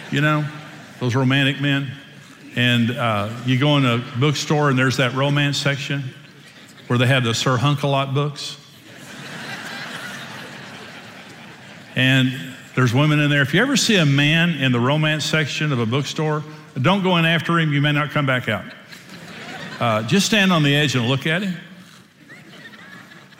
you 0.09 0.19
know, 0.19 0.43
those 0.99 1.13
romantic 1.13 1.61
men. 1.61 1.91
And 2.55 2.89
uh, 2.89 3.29
you 3.45 3.59
go 3.59 3.77
in 3.77 3.85
a 3.85 4.03
bookstore 4.19 4.71
and 4.71 4.79
there's 4.79 4.97
that 4.97 5.13
romance 5.13 5.59
section 5.59 6.03
where 6.87 6.97
they 6.97 7.05
have 7.05 7.23
the 7.23 7.35
Sir 7.35 7.57
Hunkalot 7.57 8.15
books. 8.15 8.57
and 11.95 12.33
there's 12.75 12.95
women 12.95 13.19
in 13.19 13.29
there. 13.29 13.43
If 13.43 13.53
you 13.53 13.61
ever 13.61 13.77
see 13.77 13.97
a 13.97 14.07
man 14.07 14.49
in 14.49 14.71
the 14.71 14.79
romance 14.79 15.23
section 15.23 15.71
of 15.71 15.77
a 15.77 15.85
bookstore, 15.85 16.43
don't 16.79 17.03
go 17.03 17.17
in 17.17 17.25
after 17.25 17.59
him. 17.59 17.73
You 17.73 17.81
may 17.81 17.91
not 17.91 18.11
come 18.11 18.25
back 18.25 18.47
out. 18.47 18.65
Uh, 19.79 20.03
just 20.03 20.25
stand 20.25 20.53
on 20.53 20.63
the 20.63 20.75
edge 20.75 20.95
and 20.95 21.07
look 21.07 21.25
at 21.25 21.41
him. 21.41 21.55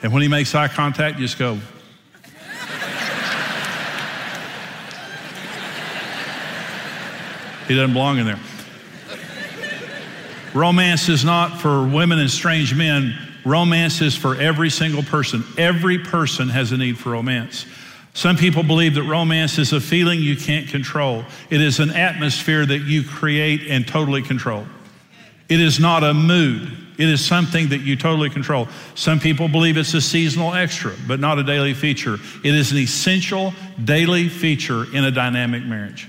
And 0.02 0.12
when 0.12 0.22
he 0.22 0.28
makes 0.28 0.54
eye 0.54 0.68
contact, 0.68 1.18
just 1.18 1.38
go, 1.38 1.58
He 7.68 7.76
doesn't 7.76 7.92
belong 7.92 8.18
in 8.18 8.26
there. 8.26 8.40
Romance 10.52 11.08
is 11.08 11.24
not 11.24 11.58
for 11.58 11.86
women 11.86 12.18
and 12.18 12.30
strange 12.30 12.74
men. 12.74 13.16
Romance 13.44 14.02
is 14.02 14.14
for 14.14 14.38
every 14.38 14.68
single 14.68 15.02
person. 15.02 15.42
Every 15.56 15.98
person 15.98 16.48
has 16.50 16.72
a 16.72 16.76
need 16.76 16.98
for 16.98 17.12
romance. 17.12 17.64
Some 18.14 18.36
people 18.36 18.62
believe 18.62 18.94
that 18.96 19.04
romance 19.04 19.58
is 19.58 19.72
a 19.72 19.80
feeling 19.80 20.20
you 20.20 20.36
can't 20.36 20.68
control. 20.68 21.24
It 21.48 21.60
is 21.60 21.80
an 21.80 21.90
atmosphere 21.90 22.66
that 22.66 22.80
you 22.80 23.04
create 23.04 23.62
and 23.68 23.86
totally 23.86 24.22
control. 24.22 24.66
It 25.48 25.60
is 25.60 25.80
not 25.80 26.04
a 26.04 26.12
mood. 26.12 26.70
It 26.98 27.08
is 27.08 27.24
something 27.24 27.70
that 27.70 27.80
you 27.80 27.96
totally 27.96 28.28
control. 28.28 28.68
Some 28.94 29.18
people 29.18 29.48
believe 29.48 29.78
it's 29.78 29.94
a 29.94 30.00
seasonal 30.00 30.52
extra, 30.52 30.92
but 31.08 31.20
not 31.20 31.38
a 31.38 31.42
daily 31.42 31.72
feature. 31.72 32.18
It 32.44 32.54
is 32.54 32.70
an 32.70 32.78
essential 32.78 33.54
daily 33.82 34.28
feature 34.28 34.84
in 34.94 35.04
a 35.04 35.10
dynamic 35.10 35.64
marriage. 35.64 36.08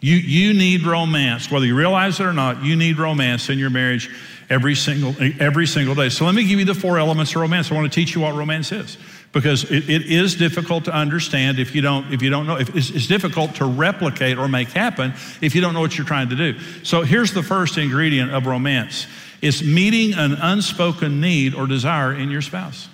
You, 0.00 0.16
you 0.16 0.54
need 0.54 0.84
romance, 0.84 1.50
whether 1.50 1.66
you 1.66 1.76
realize 1.76 2.20
it 2.20 2.24
or 2.24 2.32
not, 2.32 2.62
you 2.62 2.76
need 2.76 2.98
romance 2.98 3.48
in 3.48 3.58
your 3.58 3.70
marriage 3.70 4.10
every 4.48 4.74
single, 4.74 5.14
every 5.38 5.66
single 5.66 5.94
day. 5.94 6.10
So 6.10 6.24
let 6.26 6.34
me 6.34 6.44
give 6.44 6.58
you 6.58 6.64
the 6.64 6.74
four 6.74 6.98
elements 6.98 7.34
of 7.34 7.40
romance. 7.40 7.70
I 7.70 7.74
want 7.74 7.90
to 7.90 7.94
teach 7.94 8.14
you 8.14 8.20
what 8.20 8.34
romance 8.34 8.72
is 8.72 8.98
because 9.32 9.64
it, 9.64 9.88
it 9.88 10.06
is 10.06 10.34
difficult 10.34 10.84
to 10.86 10.92
understand 10.92 11.58
if 11.58 11.74
you 11.74 11.80
don't, 11.80 12.12
if 12.12 12.22
you 12.22 12.30
don't 12.30 12.46
know. 12.46 12.56
If 12.56 12.74
it's, 12.74 12.90
it's 12.90 13.06
difficult 13.06 13.54
to 13.56 13.64
replicate 13.64 14.38
or 14.38 14.48
make 14.48 14.68
happen 14.68 15.14
if 15.40 15.54
you 15.54 15.60
don't 15.60 15.74
know 15.74 15.80
what 15.80 15.96
you're 15.96 16.06
trying 16.06 16.30
to 16.30 16.36
do. 16.36 16.58
So 16.82 17.02
here's 17.02 17.32
the 17.32 17.42
first 17.42 17.78
ingredient 17.78 18.32
of 18.32 18.46
romance 18.46 19.06
it's 19.40 19.62
meeting 19.62 20.14
an 20.14 20.32
unspoken 20.34 21.20
need 21.20 21.54
or 21.54 21.66
desire 21.66 22.12
in 22.12 22.30
your 22.30 22.42
spouse. 22.42 22.88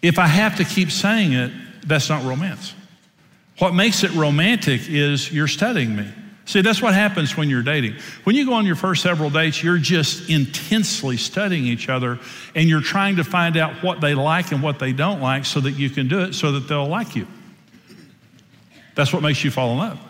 If 0.00 0.18
I 0.18 0.26
have 0.26 0.56
to 0.56 0.64
keep 0.64 0.90
saying 0.90 1.32
it, 1.32 1.52
that's 1.84 2.08
not 2.08 2.24
romance. 2.24 2.74
What 3.58 3.74
makes 3.74 4.04
it 4.04 4.12
romantic 4.12 4.88
is 4.88 5.32
you're 5.32 5.48
studying 5.48 5.96
me. 5.96 6.08
See, 6.44 6.60
that's 6.60 6.82
what 6.82 6.92
happens 6.92 7.36
when 7.36 7.48
you're 7.48 7.62
dating. 7.62 7.94
When 8.24 8.34
you 8.34 8.44
go 8.44 8.54
on 8.54 8.66
your 8.66 8.74
first 8.74 9.02
several 9.02 9.30
dates, 9.30 9.62
you're 9.62 9.78
just 9.78 10.28
intensely 10.28 11.16
studying 11.16 11.64
each 11.64 11.88
other 11.88 12.18
and 12.54 12.68
you're 12.68 12.80
trying 12.80 13.16
to 13.16 13.24
find 13.24 13.56
out 13.56 13.82
what 13.82 14.00
they 14.00 14.14
like 14.14 14.50
and 14.50 14.62
what 14.62 14.78
they 14.78 14.92
don't 14.92 15.20
like 15.20 15.44
so 15.44 15.60
that 15.60 15.72
you 15.72 15.88
can 15.88 16.08
do 16.08 16.20
it 16.20 16.34
so 16.34 16.52
that 16.52 16.66
they'll 16.66 16.88
like 16.88 17.14
you. 17.14 17.26
That's 18.94 19.12
what 19.12 19.22
makes 19.22 19.44
you 19.44 19.50
fall 19.50 19.72
in 19.72 19.78
love. 19.78 20.00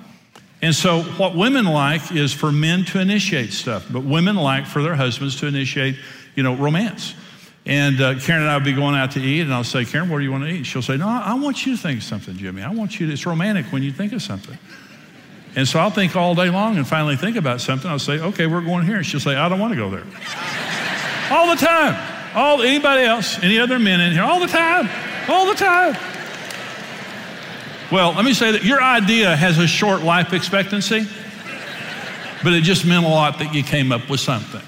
And 0.63 0.75
so, 0.75 1.03
what 1.03 1.35
women 1.35 1.65
like 1.65 2.13
is 2.13 2.33
for 2.33 2.53
men 2.53 2.85
to 2.87 3.01
initiate 3.01 3.53
stuff, 3.53 3.87
but 3.91 4.05
women 4.05 4.37
like 4.37 4.65
for 4.67 4.81
their 4.81 4.95
husbands 4.95 5.39
to 5.41 5.47
initiate, 5.47 5.97
you 6.37 6.45
know, 6.45 6.55
romance. 6.55 7.15
And 7.67 8.01
uh, 8.01 8.19
Karen 8.21 8.43
and 8.43 8.51
I 8.51 8.57
will 8.57 8.65
be 8.65 8.73
going 8.73 8.95
out 8.95 9.13
to 9.13 9.21
eat, 9.21 9.41
and 9.41 9.53
I'll 9.53 9.65
say, 9.65 9.85
Karen, 9.85 10.09
what 10.09 10.19
do 10.19 10.25
you 10.25 10.31
want 10.31 10.45
to 10.45 10.51
eat? 10.51 10.65
She'll 10.65 10.83
say, 10.83 10.97
No, 10.97 11.09
I 11.09 11.35
want 11.35 11.67
you 11.67 11.77
to 11.77 11.83
think 11.83 11.99
of 11.99 12.05
something, 12.05 12.37
Jimmy. 12.37 12.63
I 12.63 12.71
want 12.71 12.99
you 12.99 13.09
to, 13.09 13.13
it's 13.13 13.27
romantic 13.27 13.67
when 13.67 13.83
you 13.83 13.93
think 13.93 14.13
of 14.13 14.23
something. 14.23 14.57
And 15.55 15.69
so 15.69 15.79
I'll 15.79 15.91
think 15.91 16.17
all 16.17 16.35
day 16.35 16.49
long 16.49 16.77
and 16.77 16.87
finally 16.87 17.17
think 17.17 17.37
about 17.37 17.61
something. 17.61 17.91
I'll 17.91 17.99
say, 17.99 18.19
Okay, 18.19 18.47
we're 18.47 18.63
going 18.63 18.87
here. 18.87 18.97
And 18.97 19.07
she'll 19.07 19.21
say, 19.21 19.37
I 19.37 19.49
don't 19.49 19.61
want 19.61 19.73
to 19.73 19.77
go 19.77 19.91
there. 19.91 20.05
all 21.31 21.49
the 21.49 21.61
time. 21.61 22.11
All 22.35 22.63
anybody 22.63 23.03
else, 23.03 23.43
any 23.43 23.59
other 23.59 23.79
men 23.79 24.01
in 24.01 24.13
here, 24.13 24.23
all 24.23 24.41
the 24.41 24.47
time. 24.47 24.89
All 25.29 25.47
the 25.47 25.55
time. 25.55 25.97
Well, 27.93 28.13
let 28.13 28.25
me 28.25 28.33
say 28.33 28.53
that 28.53 28.65
your 28.65 28.83
idea 28.83 29.37
has 29.37 29.59
a 29.59 29.67
short 29.67 30.03
life 30.03 30.33
expectancy, 30.33 31.07
but 32.43 32.55
it 32.55 32.63
just 32.63 32.87
meant 32.87 33.05
a 33.05 33.09
lot 33.09 33.39
that 33.41 33.53
you 33.55 33.63
came 33.63 33.93
up 33.93 34.09
with 34.09 34.21
something. 34.21 34.63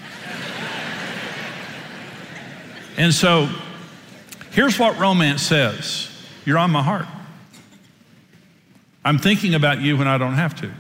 And 2.99 3.15
so 3.15 3.49
here's 4.51 4.79
what 4.79 4.99
romance 4.99 5.43
says 5.43 6.11
You're 6.45 6.59
on 6.59 6.71
my 6.71 6.83
heart. 6.83 7.07
I'm 9.05 9.19
thinking 9.19 9.55
about 9.55 9.81
you 9.81 9.97
when 9.97 10.09
I 10.09 10.19
don't 10.19 10.35
have 10.35 10.55
to. 10.61 10.71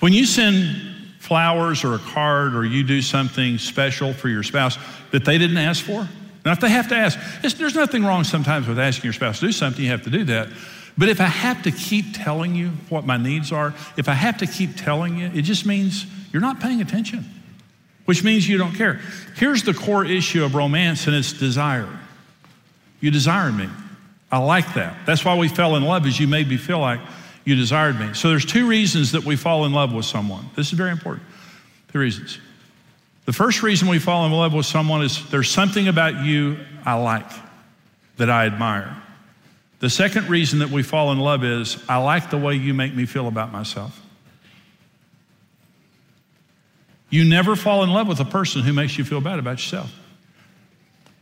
When 0.00 0.12
you 0.12 0.26
send 0.26 1.14
flowers 1.18 1.84
or 1.84 1.94
a 1.94 1.98
card 1.98 2.54
or 2.54 2.64
you 2.64 2.82
do 2.84 3.02
something 3.02 3.58
special 3.58 4.12
for 4.12 4.28
your 4.28 4.42
spouse 4.42 4.78
that 5.10 5.24
they 5.24 5.36
didn't 5.38 5.58
ask 5.58 5.84
for, 5.84 6.08
now 6.44 6.52
if 6.52 6.60
they 6.60 6.70
have 6.70 6.88
to 6.88 6.96
ask, 6.96 7.18
there's 7.42 7.74
nothing 7.74 8.04
wrong 8.04 8.24
sometimes 8.24 8.66
with 8.66 8.78
asking 8.78 9.04
your 9.04 9.12
spouse 9.12 9.40
to 9.40 9.46
do 9.46 9.52
something, 9.52 9.84
you 9.84 9.90
have 9.90 10.04
to 10.04 10.10
do 10.10 10.24
that. 10.24 10.48
But 10.96 11.08
if 11.08 11.20
I 11.20 11.24
have 11.26 11.62
to 11.64 11.70
keep 11.70 12.06
telling 12.14 12.54
you 12.54 12.70
what 12.88 13.04
my 13.04 13.16
needs 13.16 13.52
are, 13.52 13.74
if 13.96 14.08
I 14.08 14.14
have 14.14 14.38
to 14.38 14.46
keep 14.46 14.76
telling 14.76 15.18
you, 15.18 15.26
it 15.34 15.42
just 15.42 15.66
means 15.66 16.06
you're 16.32 16.42
not 16.42 16.60
paying 16.60 16.80
attention 16.80 17.24
which 18.08 18.24
means 18.24 18.48
you 18.48 18.56
don't 18.56 18.72
care. 18.72 19.02
Here's 19.36 19.64
the 19.64 19.74
core 19.74 20.02
issue 20.02 20.42
of 20.42 20.54
romance, 20.54 21.06
and 21.06 21.14
it's 21.14 21.34
desire. 21.34 21.98
You 23.00 23.10
desire 23.10 23.52
me. 23.52 23.68
I 24.30 24.38
like 24.38 24.74
that. 24.74 25.06
That's 25.06 25.24
why 25.24 25.36
we 25.36 25.48
fell 25.48 25.76
in 25.76 25.84
love, 25.84 26.06
is 26.06 26.20
you 26.20 26.28
made 26.28 26.48
me 26.48 26.56
feel 26.56 26.80
like 26.80 27.00
you 27.44 27.54
desired 27.54 27.98
me. 27.98 28.12
So 28.12 28.28
there's 28.28 28.44
two 28.44 28.68
reasons 28.68 29.12
that 29.12 29.24
we 29.24 29.36
fall 29.36 29.64
in 29.64 29.72
love 29.72 29.92
with 29.92 30.04
someone. 30.04 30.50
This 30.54 30.66
is 30.66 30.72
very 30.74 30.90
important. 30.90 31.24
Two 31.92 31.98
reasons. 31.98 32.38
The 33.24 33.32
first 33.32 33.62
reason 33.62 33.88
we 33.88 33.98
fall 33.98 34.26
in 34.26 34.32
love 34.32 34.52
with 34.52 34.66
someone 34.66 35.02
is 35.02 35.28
there's 35.30 35.50
something 35.50 35.88
about 35.88 36.24
you 36.24 36.58
I 36.84 36.94
like, 36.94 37.30
that 38.18 38.28
I 38.28 38.46
admire. 38.46 38.96
The 39.80 39.90
second 39.90 40.28
reason 40.28 40.58
that 40.58 40.70
we 40.70 40.82
fall 40.82 41.12
in 41.12 41.18
love 41.18 41.44
is 41.44 41.82
I 41.88 41.96
like 41.98 42.30
the 42.30 42.38
way 42.38 42.54
you 42.54 42.74
make 42.74 42.94
me 42.94 43.06
feel 43.06 43.28
about 43.28 43.52
myself. 43.52 43.98
You 47.10 47.24
never 47.24 47.56
fall 47.56 47.84
in 47.84 47.90
love 47.90 48.08
with 48.08 48.20
a 48.20 48.24
person 48.24 48.62
who 48.62 48.72
makes 48.72 48.98
you 48.98 49.04
feel 49.04 49.20
bad 49.20 49.38
about 49.38 49.58
yourself. 49.58 49.94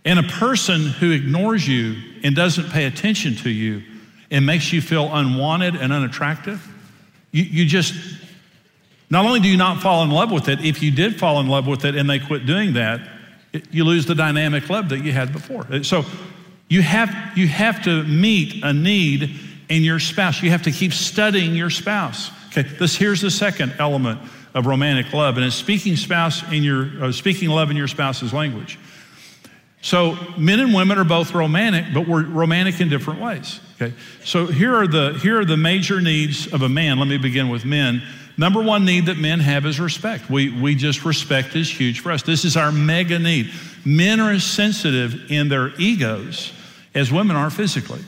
And 0.05 0.19
a 0.19 0.25
person 0.25 0.87
who 0.87 1.11
ignores 1.11 1.67
you 1.67 1.97
and 2.27 2.35
doesn't 2.35 2.71
pay 2.71 2.87
attention 2.87 3.37
to 3.37 3.49
you 3.49 3.83
and 4.33 4.45
makes 4.45 4.73
you 4.73 4.83
feel 4.83 5.15
unwanted 5.15 5.77
and 5.77 5.93
unattractive, 5.93 6.67
you, 7.31 7.45
you 7.45 7.65
just, 7.65 7.95
not 9.09 9.25
only 9.25 9.39
do 9.39 9.49
you 9.49 9.57
not 9.57 9.81
fall 9.81 10.03
in 10.03 10.11
love 10.11 10.33
with 10.33 10.49
it, 10.49 10.65
if 10.65 10.83
you 10.83 10.91
did 10.91 11.19
fall 11.19 11.39
in 11.39 11.47
love 11.47 11.69
with 11.69 11.85
it 11.85 11.95
and 11.95 12.11
they 12.11 12.19
quit 12.19 12.45
doing 12.45 12.73
that, 12.73 13.01
it, 13.53 13.73
you 13.73 13.85
lose 13.85 14.07
the 14.07 14.15
dynamic 14.17 14.69
love 14.69 14.89
that 14.89 15.05
you 15.05 15.13
had 15.13 15.33
before. 15.33 15.85
So 15.85 16.05
you 16.69 16.83
have, 16.83 17.15
you 17.37 17.47
have 17.47 17.85
to 17.85 18.03
meet 18.03 18.65
a 18.65 18.73
need 18.73 19.39
in 19.69 19.85
your 19.85 20.01
spouse. 20.01 20.43
You 20.43 20.51
have 20.51 20.63
to 20.63 20.73
keep 20.73 20.93
studying 20.93 21.55
your 21.55 21.71
spouse. 21.71 22.33
Okay, 22.49 22.63
this 22.63 22.97
here's 22.97 23.21
the 23.21 23.31
second 23.31 23.75
element 23.79 24.21
of 24.55 24.67
romantic 24.67 25.13
love, 25.13 25.37
and 25.37 25.47
it's 25.47 25.55
speaking 25.55 25.95
spouse 25.95 26.43
in 26.51 26.65
your 26.65 27.05
uh, 27.05 27.13
speaking 27.13 27.51
love 27.51 27.71
in 27.71 27.77
your 27.77 27.89
spouse's 27.89 28.33
language. 28.33 28.79
So 29.83 30.19
men 30.37 30.61
and 30.61 30.75
women 30.75 30.99
are 30.99 31.05
both 31.05 31.35
romantic, 31.35 31.87
but 31.95 32.09
we're 32.09 32.25
romantic 32.25 32.81
in 32.81 32.89
different 32.89 33.21
ways. 33.21 33.61
Okay. 33.81 33.95
So 34.25 34.47
here 34.47 34.75
are 34.75 34.87
the 34.87 35.19
here 35.23 35.41
are 35.41 35.45
the 35.45 35.57
major 35.57 36.01
needs 36.01 36.53
of 36.53 36.63
a 36.63 36.69
man. 36.69 36.99
Let 36.99 37.09
me 37.09 37.19
begin 37.19 37.49
with 37.49 37.65
men. 37.65 38.03
Number 38.39 38.63
one 38.63 38.85
need 38.85 39.07
that 39.07 39.17
men 39.17 39.41
have 39.41 39.65
is 39.65 39.79
respect. 39.79 40.29
We 40.29 40.51
we 40.61 40.75
just 40.75 41.05
respect 41.05 41.55
is 41.55 41.71
huge 41.71 42.01
for 42.01 42.11
us. 42.11 42.23
This 42.23 42.45
is 42.45 42.57
our 42.57 42.73
mega 42.73 43.19
need. 43.19 43.53
Men 43.85 44.19
are 44.21 44.33
as 44.33 44.45
sensitive 44.45 45.31
in 45.31 45.49
their 45.49 45.73
egos 45.79 46.53
as 46.95 47.13
women 47.13 47.37
are 47.37 47.51
physically. 47.51 48.01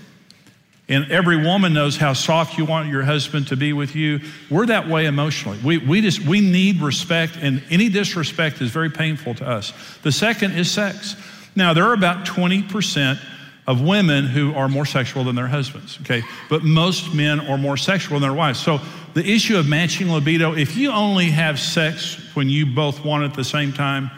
And 0.90 1.10
every 1.12 1.36
woman 1.36 1.74
knows 1.74 1.98
how 1.98 2.14
soft 2.14 2.56
you 2.56 2.64
want 2.64 2.88
your 2.88 3.02
husband 3.02 3.48
to 3.48 3.56
be 3.56 3.74
with 3.74 3.94
you. 3.94 4.20
We're 4.48 4.66
that 4.66 4.88
way 4.88 5.04
emotionally. 5.04 5.58
We, 5.62 5.76
we 5.76 6.00
just 6.00 6.20
we 6.20 6.40
need 6.40 6.80
respect, 6.80 7.36
and 7.38 7.62
any 7.70 7.90
disrespect 7.90 8.62
is 8.62 8.70
very 8.70 8.88
painful 8.88 9.34
to 9.34 9.46
us. 9.46 9.74
The 10.02 10.12
second 10.12 10.52
is 10.52 10.70
sex. 10.70 11.14
Now 11.58 11.74
there 11.74 11.84
are 11.84 11.92
about 11.92 12.24
20% 12.24 13.20
of 13.66 13.82
women 13.82 14.26
who 14.26 14.54
are 14.54 14.68
more 14.68 14.86
sexual 14.86 15.24
than 15.24 15.34
their 15.34 15.48
husbands, 15.48 15.98
okay? 16.02 16.22
But 16.48 16.62
most 16.62 17.12
men 17.12 17.40
are 17.40 17.58
more 17.58 17.76
sexual 17.76 18.20
than 18.20 18.30
their 18.30 18.38
wives. 18.38 18.60
So 18.60 18.80
the 19.14 19.28
issue 19.28 19.58
of 19.58 19.68
matching 19.68 20.08
libido, 20.08 20.54
if 20.54 20.76
you 20.76 20.92
only 20.92 21.30
have 21.30 21.58
sex 21.58 22.16
when 22.34 22.48
you 22.48 22.64
both 22.64 23.04
want 23.04 23.24
it 23.24 23.30
at 23.30 23.34
the 23.34 23.42
same 23.42 23.72
time, 23.72 24.08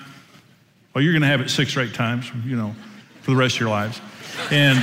well, 0.95 1.03
you're 1.03 1.15
going 1.15 1.23
to 1.23 1.29
have 1.29 1.41
it 1.41 1.49
six 1.49 1.75
or 1.79 1.81
eight 1.81 1.95
times, 1.95 2.31
you 2.45 2.57
know, 2.57 2.75
for 3.23 3.31
the 3.31 3.37
rest 3.37 3.55
of 3.55 3.61
your 3.61 3.71
lives. 3.71 3.99
And 4.51 4.79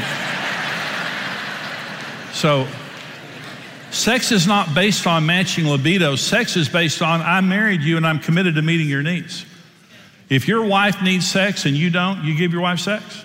so, 2.33 2.67
sex 3.91 4.31
is 4.31 4.47
not 4.47 4.73
based 4.73 5.05
on 5.05 5.27
matching 5.27 5.67
libido. 5.67 6.15
Sex 6.15 6.57
is 6.57 6.67
based 6.67 7.03
on 7.03 7.21
I 7.21 7.39
married 7.41 7.81
you 7.81 7.97
and 7.97 8.07
I'm 8.07 8.19
committed 8.19 8.55
to 8.55 8.63
meeting 8.63 8.89
your 8.89 9.03
needs. 9.03 9.45
If 10.29 10.47
your 10.47 10.65
wife 10.65 11.01
needs 11.01 11.27
sex 11.27 11.65
and 11.65 11.75
you 11.75 11.89
don't, 11.89 12.23
you 12.23 12.35
give 12.37 12.51
your 12.51 12.61
wife 12.61 12.79
sex. 12.79 13.23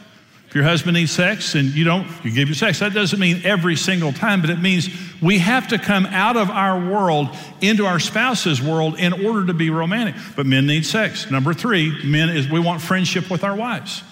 If 0.53 0.57
your 0.57 0.65
husband 0.65 0.97
needs 0.97 1.11
sex 1.11 1.55
and 1.55 1.69
you 1.69 1.85
don't, 1.85 2.07
you 2.23 2.31
give 2.31 2.47
your 2.47 2.55
sex. 2.55 2.81
That 2.81 2.93
doesn't 2.93 3.19
mean 3.19 3.41
every 3.43 3.75
single 3.75 4.13
time, 4.13 4.43
but 4.43 4.51
it 4.51 4.61
means 4.61 4.91
we 5.23 5.39
have 5.39 5.69
to 5.69 5.79
come 5.79 6.05
out 6.05 6.37
of 6.37 6.51
our 6.51 6.79
world 6.79 7.35
into 7.63 7.87
our 7.87 7.99
spouse's 7.99 8.61
world 8.61 8.99
in 8.99 9.25
order 9.25 9.47
to 9.47 9.55
be 9.55 9.71
romantic. 9.71 10.15
But 10.37 10.45
men 10.45 10.67
need 10.67 10.85
sex. 10.85 11.31
Number 11.31 11.55
three, 11.55 12.05
men 12.05 12.29
is 12.29 12.51
we 12.51 12.61
want 12.61 12.83
friendship 12.83 13.31
with 13.31 13.45
our 13.45 13.57
wives. 13.57 14.03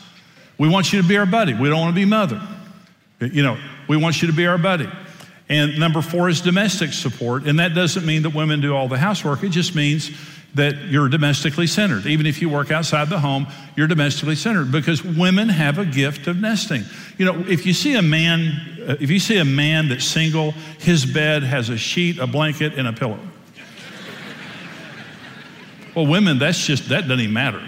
We 0.56 0.68
want 0.68 0.94
you 0.94 1.02
to 1.02 1.06
be 1.06 1.18
our 1.18 1.26
buddy. 1.26 1.52
We 1.52 1.68
don't 1.68 1.78
want 1.78 1.94
to 1.94 2.00
be 2.00 2.06
mother. 2.06 2.40
You 3.20 3.42
know, 3.42 3.58
we 3.86 3.98
want 3.98 4.22
you 4.22 4.28
to 4.28 4.34
be 4.34 4.46
our 4.46 4.56
buddy. 4.56 4.88
And 5.50 5.78
number 5.78 6.00
four 6.00 6.30
is 6.30 6.40
domestic 6.40 6.94
support. 6.94 7.44
And 7.44 7.58
that 7.58 7.74
doesn't 7.74 8.06
mean 8.06 8.22
that 8.22 8.34
women 8.34 8.62
do 8.62 8.74
all 8.74 8.88
the 8.88 8.96
housework. 8.96 9.42
It 9.42 9.50
just 9.50 9.74
means 9.74 10.10
that 10.54 10.88
you're 10.88 11.08
domestically 11.08 11.66
centered. 11.66 12.06
Even 12.06 12.26
if 12.26 12.42
you 12.42 12.48
work 12.48 12.70
outside 12.70 13.08
the 13.08 13.18
home, 13.18 13.46
you're 13.76 13.86
domestically 13.86 14.34
centered 14.34 14.72
because 14.72 15.04
women 15.04 15.48
have 15.48 15.78
a 15.78 15.84
gift 15.84 16.26
of 16.26 16.40
nesting. 16.40 16.82
You 17.18 17.26
know, 17.26 17.44
if 17.46 17.64
you 17.64 17.72
see 17.72 17.94
a 17.94 18.02
man, 18.02 18.78
uh, 18.86 18.96
if 19.00 19.10
you 19.10 19.20
see 19.20 19.38
a 19.38 19.44
man 19.44 19.88
that's 19.88 20.04
single, 20.04 20.52
his 20.78 21.06
bed 21.06 21.42
has 21.44 21.68
a 21.68 21.78
sheet, 21.78 22.18
a 22.18 22.26
blanket, 22.26 22.74
and 22.74 22.88
a 22.88 22.92
pillow. 22.92 23.20
well, 25.94 26.06
women, 26.06 26.38
that's 26.38 26.66
just, 26.66 26.88
that 26.88 27.02
doesn't 27.02 27.20
even 27.20 27.32
matter. 27.32 27.66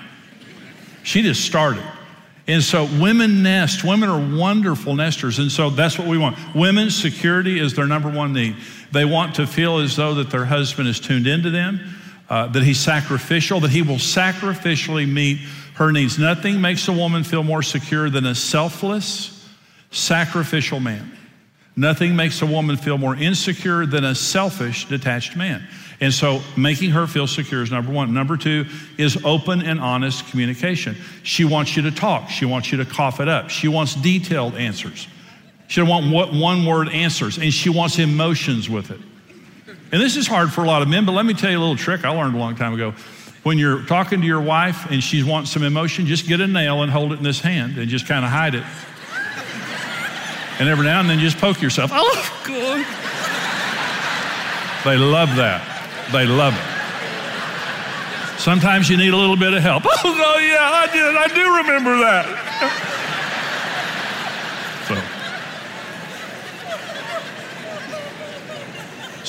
She 1.05 1.23
just 1.23 1.45
started. 1.45 1.85
And 2.49 2.61
so 2.61 2.89
women 3.01 3.45
nest. 3.45 3.85
Women 3.85 4.09
are 4.09 4.37
wonderful 4.37 4.97
nesters. 4.97 5.39
And 5.39 5.51
so 5.53 5.71
that's 5.71 5.97
what 5.97 6.09
we 6.09 6.19
want. 6.19 6.37
Women's 6.57 7.01
security 7.01 7.61
is 7.61 7.75
their 7.75 7.87
number 7.87 8.11
one 8.11 8.33
need. 8.33 8.57
They 8.91 9.05
want 9.05 9.37
to 9.37 9.47
feel 9.47 9.79
as 9.79 9.95
though 9.95 10.15
that 10.15 10.31
their 10.31 10.45
husband 10.45 10.89
is 10.89 10.99
tuned 10.99 11.29
into 11.29 11.51
them 11.51 11.81
uh, 12.33 12.47
that 12.47 12.63
he's 12.63 12.81
sacrificial, 12.81 13.61
that 13.61 13.71
he 13.71 13.83
will 13.83 13.97
sacrificially 13.97 15.07
meet 15.07 15.37
her 15.75 15.93
needs. 15.93 16.19
Nothing 16.19 16.63
makes 16.63 16.89
a 16.89 16.93
woman 16.93 17.25
feel 17.25 17.43
more 17.43 17.63
secure 17.63 18.09
than 18.09 18.25
a 18.25 18.35
selfless, 18.35 19.47
sacrificial 19.91 20.81
man. 20.81 21.15
Nothing 21.77 22.17
makes 22.17 22.41
a 22.41 22.47
woman 22.47 22.79
feel 22.79 22.97
more 22.97 23.15
insecure 23.15 23.85
than 23.85 24.05
a 24.05 24.15
selfish, 24.15 24.89
detached 24.89 25.37
man. 25.37 25.63
And 26.01 26.11
so 26.11 26.41
making 26.57 26.93
her 26.93 27.07
feel 27.07 27.27
secure 27.27 27.63
is 27.63 27.71
number 27.71 27.93
one. 27.93 28.15
Number 28.15 28.39
two 28.39 28.65
is 28.97 29.23
open 29.27 29.61
and 29.61 29.79
honest 29.79 30.27
communication. 30.29 30.97
She 31.25 31.45
wants 31.45 31.77
you 31.77 31.83
to 31.83 31.91
talk, 31.91 32.31
she 32.31 32.47
wants 32.47 32.73
you 32.73 32.79
to 32.79 32.87
cough 32.87 33.21
it 33.21 33.29
up, 33.29 33.51
she 33.51 33.69
wants 33.69 33.95
detailed 33.95 34.55
answers. 34.55 35.07
She 35.69 35.83
don't 35.83 36.11
want 36.11 36.33
one 36.33 36.65
word 36.65 36.89
answers, 36.89 37.37
and 37.37 37.53
she 37.53 37.69
wants 37.69 37.99
emotions 37.99 38.71
with 38.71 38.91
it. 38.91 39.01
And 39.93 40.01
this 40.01 40.17
is 40.17 40.27
hard 40.27 40.51
for 40.53 40.65
a 40.65 40.67
lot 40.67 40.81
of 40.81 40.89
men, 40.89 41.05
but 41.05 41.13
let 41.13 41.27
me 41.27 41.35
tell 41.35 41.51
you 41.51 41.59
a 41.59 41.61
little 41.61 41.77
trick 41.77 42.03
I 42.05 42.09
learned 42.09 42.35
a 42.35 42.39
long 42.39 42.57
time 42.57 42.73
ago. 42.73 42.95
When 43.43 43.59
you're 43.59 43.83
talking 43.85 44.23
to 44.23 44.27
your 44.27 44.41
wife 44.41 44.91
and 44.91 45.03
she 45.03 45.23
wants 45.23 45.51
some 45.51 45.63
emotion, 45.63 46.07
just 46.07 46.27
get 46.27 46.41
a 46.41 46.47
nail 46.47 46.83
and 46.83 46.91
hold 46.91 47.13
it 47.13 47.19
in 47.19 47.23
this 47.23 47.41
hand 47.41 47.77
and 47.77 47.89
just 47.91 48.07
kind 48.07 48.25
of 48.25 48.31
hide 48.31 48.55
it. 48.55 48.65
And 50.59 50.69
every 50.69 50.85
now 50.87 51.01
and 51.01 51.11
then 51.11 51.19
just 51.19 51.39
poke 51.39 51.61
yourself. 51.61 51.91
Oh, 51.93 52.43
good. 52.45 52.87
They 54.85 54.97
love 54.97 55.37
that. 55.37 55.61
They 56.13 56.27
love 56.27 56.55
it. 56.55 56.73
Sometimes 58.41 58.89
you 58.89 58.97
need 58.97 59.13
a 59.13 59.17
little 59.17 59.37
bit 59.37 59.53
of 59.53 59.63
help. 59.63 59.85
Oh, 60.05 60.11
no, 60.15 60.37
yeah, 60.43 60.69
I 60.73 60.87
did. 60.93 61.17
I 61.17 61.29
do 61.29 61.57
remember 61.59 61.97
that. 61.99 62.89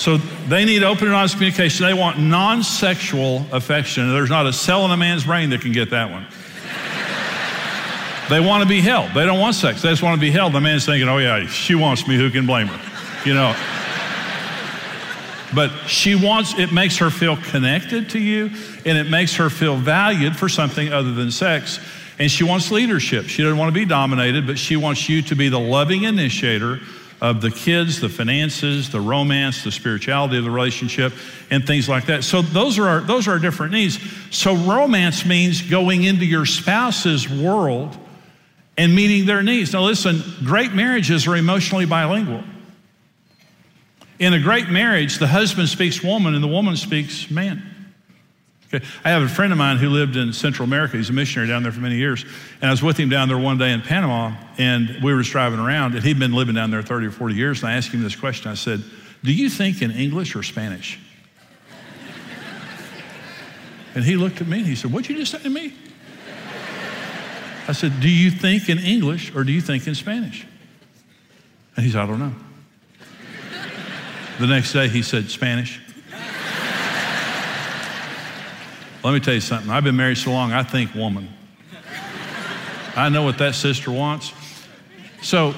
So 0.04 0.18
they 0.18 0.66
need 0.66 0.84
open 0.84 1.08
and 1.08 1.16
honest 1.16 1.36
communication. 1.36 1.86
They 1.86 1.94
want 1.94 2.20
non 2.20 2.62
sexual 2.62 3.46
affection. 3.54 4.12
There's 4.12 4.30
not 4.30 4.46
a 4.46 4.52
cell 4.52 4.84
in 4.84 4.92
a 4.92 4.98
man's 4.98 5.24
brain 5.24 5.50
that 5.52 5.62
can 5.62 5.72
get 5.72 5.92
that 5.92 6.12
one. 6.12 6.26
they 8.30 8.46
want 8.46 8.64
to 8.64 8.68
be 8.68 8.82
held. 8.82 9.14
They 9.14 9.26
don't 9.26 9.40
want 9.40 9.56
sex. 9.56 9.82
They 9.82 9.90
just 9.92 10.04
want 10.04 10.16
to 10.16 10.20
be 10.20 10.30
held. 10.30 10.52
The 10.52 10.60
man's 10.60 10.86
thinking, 10.86 11.08
oh, 11.08 11.20
yeah, 11.20 11.46
she 11.46 11.74
wants 11.74 12.06
me. 12.06 12.18
Who 12.18 12.30
can 12.32 12.46
blame 12.46 12.68
her? 12.68 13.26
You 13.26 13.34
know. 13.34 13.56
But 15.56 15.72
she 15.88 16.16
wants, 16.16 16.60
it 16.60 16.74
makes 16.74 16.98
her 16.98 17.10
feel 17.10 17.38
connected 17.38 18.10
to 18.10 18.20
you 18.20 18.50
and 18.86 18.98
it 18.98 19.10
makes 19.10 19.38
her 19.38 19.50
feel 19.50 19.78
valued 19.78 20.36
for 20.36 20.50
something 20.50 20.92
other 20.92 21.14
than 21.14 21.32
sex. 21.32 21.80
And 22.20 22.30
she 22.30 22.44
wants 22.44 22.72
leadership. 22.72 23.28
She 23.28 23.42
doesn't 23.42 23.58
want 23.58 23.70
to 23.70 23.80
be 23.80 23.86
dominated, 23.86 24.48
but 24.48 24.60
she 24.60 24.76
wants 24.76 25.08
you 25.08 25.22
to 25.22 25.36
be 25.36 25.48
the 25.48 25.62
loving 25.62 26.04
initiator 26.04 26.82
of 27.24 27.40
the 27.40 27.50
kids, 27.50 28.02
the 28.02 28.10
finances, 28.10 28.90
the 28.90 29.00
romance, 29.00 29.64
the 29.64 29.72
spirituality 29.72 30.38
of 30.38 30.44
the 30.44 30.52
relationship, 30.52 31.14
and 31.50 31.66
things 31.66 31.88
like 31.88 32.08
that. 32.08 32.22
So 32.26 32.42
those 32.42 32.78
are 32.78 32.86
our, 32.86 33.00
those 33.00 33.30
are 33.30 33.32
our 33.32 33.40
different 33.40 33.72
needs. 33.72 33.98
So 34.30 34.54
romance 34.54 35.26
means 35.26 35.62
going 35.62 36.04
into 36.04 36.26
your 36.26 36.46
spouse's 36.46 37.30
world 37.30 37.98
and 38.78 38.94
meeting 38.94 39.26
their 39.26 39.42
needs. 39.42 39.72
Now 39.72 39.84
listen, 39.84 40.22
great 40.44 40.74
marriages 40.74 41.26
are 41.26 41.38
emotionally 41.38 41.86
bilingual. 41.86 42.44
In 44.20 44.34
a 44.34 44.40
great 44.40 44.68
marriage, 44.68 45.18
the 45.18 45.28
husband 45.28 45.70
speaks 45.70 46.04
woman 46.04 46.36
and 46.36 46.44
the 46.44 46.48
woman 46.50 46.76
speaks 46.76 47.32
man. 47.32 47.73
Okay. 48.74 48.84
I 49.04 49.12
have 49.12 49.22
a 49.22 49.28
friend 49.28 49.52
of 49.52 49.60
mine 49.60 49.78
who 49.78 49.90
lived 49.90 50.16
in 50.16 50.34
Central 50.34 50.68
America. 50.68 50.98
He's 50.98 51.12
a 51.12 51.14
missionary 51.14 51.48
down 51.48 51.62
there 51.62 51.72
for 51.72 51.82
many 51.82 51.96
years. 51.96 52.26
And 52.60 52.70
I 52.70 52.72
was 52.72 52.82
with 52.82 52.98
him 52.98 53.08
down 53.08 53.28
there 53.28 53.38
one 53.38 53.60
day 53.60 53.72
in 53.72 53.82
Panama, 53.82 54.36
and 54.58 54.98
we 55.04 55.14
were 55.14 55.22
just 55.22 55.32
driving 55.32 55.60
around, 55.60 55.94
and 55.94 56.04
he'd 56.04 56.18
been 56.18 56.34
living 56.34 56.56
down 56.56 56.72
there 56.72 56.82
30 56.82 57.08
or 57.08 57.12
40 57.12 57.36
years. 57.36 57.62
And 57.62 57.70
I 57.70 57.76
asked 57.76 57.92
him 57.92 58.02
this 58.02 58.16
question 58.16 58.50
I 58.50 58.56
said, 58.56 58.84
Do 59.24 59.32
you 59.32 59.50
think 59.50 59.84
in 59.84 59.92
English 59.92 60.36
or 60.36 60.42
Spanish? 60.42 61.00
and 63.96 64.04
he 64.04 64.16
looked 64.16 64.42
at 64.42 64.48
me 64.48 64.60
and 64.60 64.68
he 64.68 64.76
said, 64.76 64.92
What'd 64.92 65.08
you 65.08 65.18
just 65.18 65.34
say 65.34 65.40
to 65.40 65.50
me? 65.50 65.74
I 67.68 67.74
said, 67.74 68.00
Do 68.00 68.10
you 68.10 68.32
think 68.32 68.70
in 68.70 68.80
English 68.80 69.36
or 69.36 69.44
do 69.44 69.52
you 69.52 69.62
think 69.62 69.86
in 69.86 69.94
Spanish? 69.94 70.48
And 71.76 71.86
he 71.86 71.92
said, 71.92 72.02
I 72.02 72.06
don't 72.08 72.20
know. 72.20 72.34
the 74.40 74.48
next 74.48 74.74
day 74.74 74.88
he 74.88 75.04
said, 75.04 75.30
Spanish. 75.30 75.80
Let 79.04 79.14
me 79.14 79.20
tell 79.20 79.34
you 79.34 79.42
something. 79.42 79.70
I've 79.70 79.84
been 79.84 79.98
married 79.98 80.18
so 80.18 80.32
long, 80.32 80.54
I 80.54 80.64
think 80.64 80.96
woman. 80.96 81.28
I 82.96 83.10
know 83.10 83.24
what 83.24 83.38
that 83.40 83.56
sister 83.56 83.92
wants. 83.92 84.32
So, 85.22 85.54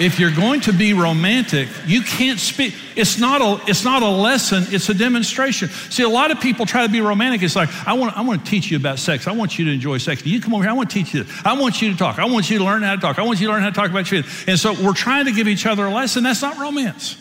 if 0.00 0.20
you're 0.20 0.34
going 0.34 0.60
to 0.62 0.72
be 0.72 0.92
romantic, 0.92 1.68
you 1.86 2.02
can't 2.02 2.38
speak. 2.38 2.74
It's 2.94 3.18
not 3.18 3.40
a, 3.40 3.70
it's 3.70 3.84
not 3.84 4.02
a 4.02 4.08
lesson, 4.08 4.64
it's 4.68 4.88
a 4.88 4.94
demonstration. 4.94 5.68
See, 5.68 6.02
a 6.02 6.08
lot 6.08 6.30
of 6.30 6.40
people 6.40 6.66
try 6.66 6.86
to 6.86 6.92
be 6.92 7.00
romantic. 7.00 7.42
It's 7.42 7.56
like, 7.56 7.70
I 7.86 7.94
want, 7.94 8.16
I 8.16 8.20
want 8.20 8.44
to 8.44 8.50
teach 8.50 8.70
you 8.70 8.76
about 8.76 8.98
sex. 8.98 9.26
I 9.26 9.32
want 9.32 9.58
you 9.58 9.64
to 9.64 9.72
enjoy 9.72 9.98
sex. 9.98 10.24
You 10.24 10.40
come 10.40 10.54
over 10.54 10.62
here, 10.62 10.70
I 10.70 10.74
want 10.74 10.90
to 10.90 10.94
teach 10.94 11.14
you 11.14 11.24
this. 11.24 11.42
I 11.44 11.58
want 11.58 11.80
you 11.80 11.90
to 11.90 11.96
talk. 11.96 12.18
I 12.18 12.26
want 12.26 12.50
you 12.50 12.58
to 12.58 12.64
learn 12.64 12.82
how 12.82 12.94
to 12.94 13.00
talk. 13.00 13.18
I 13.18 13.22
want 13.22 13.40
you 13.40 13.46
to 13.46 13.52
learn 13.52 13.62
how 13.62 13.70
to 13.70 13.74
talk 13.74 13.90
about 13.90 14.10
your 14.10 14.24
And 14.46 14.58
so 14.58 14.74
we're 14.74 14.94
trying 14.94 15.24
to 15.24 15.32
give 15.32 15.48
each 15.48 15.66
other 15.66 15.86
a 15.86 15.90
lesson. 15.90 16.22
That's 16.22 16.42
not 16.42 16.58
romance. 16.58 17.16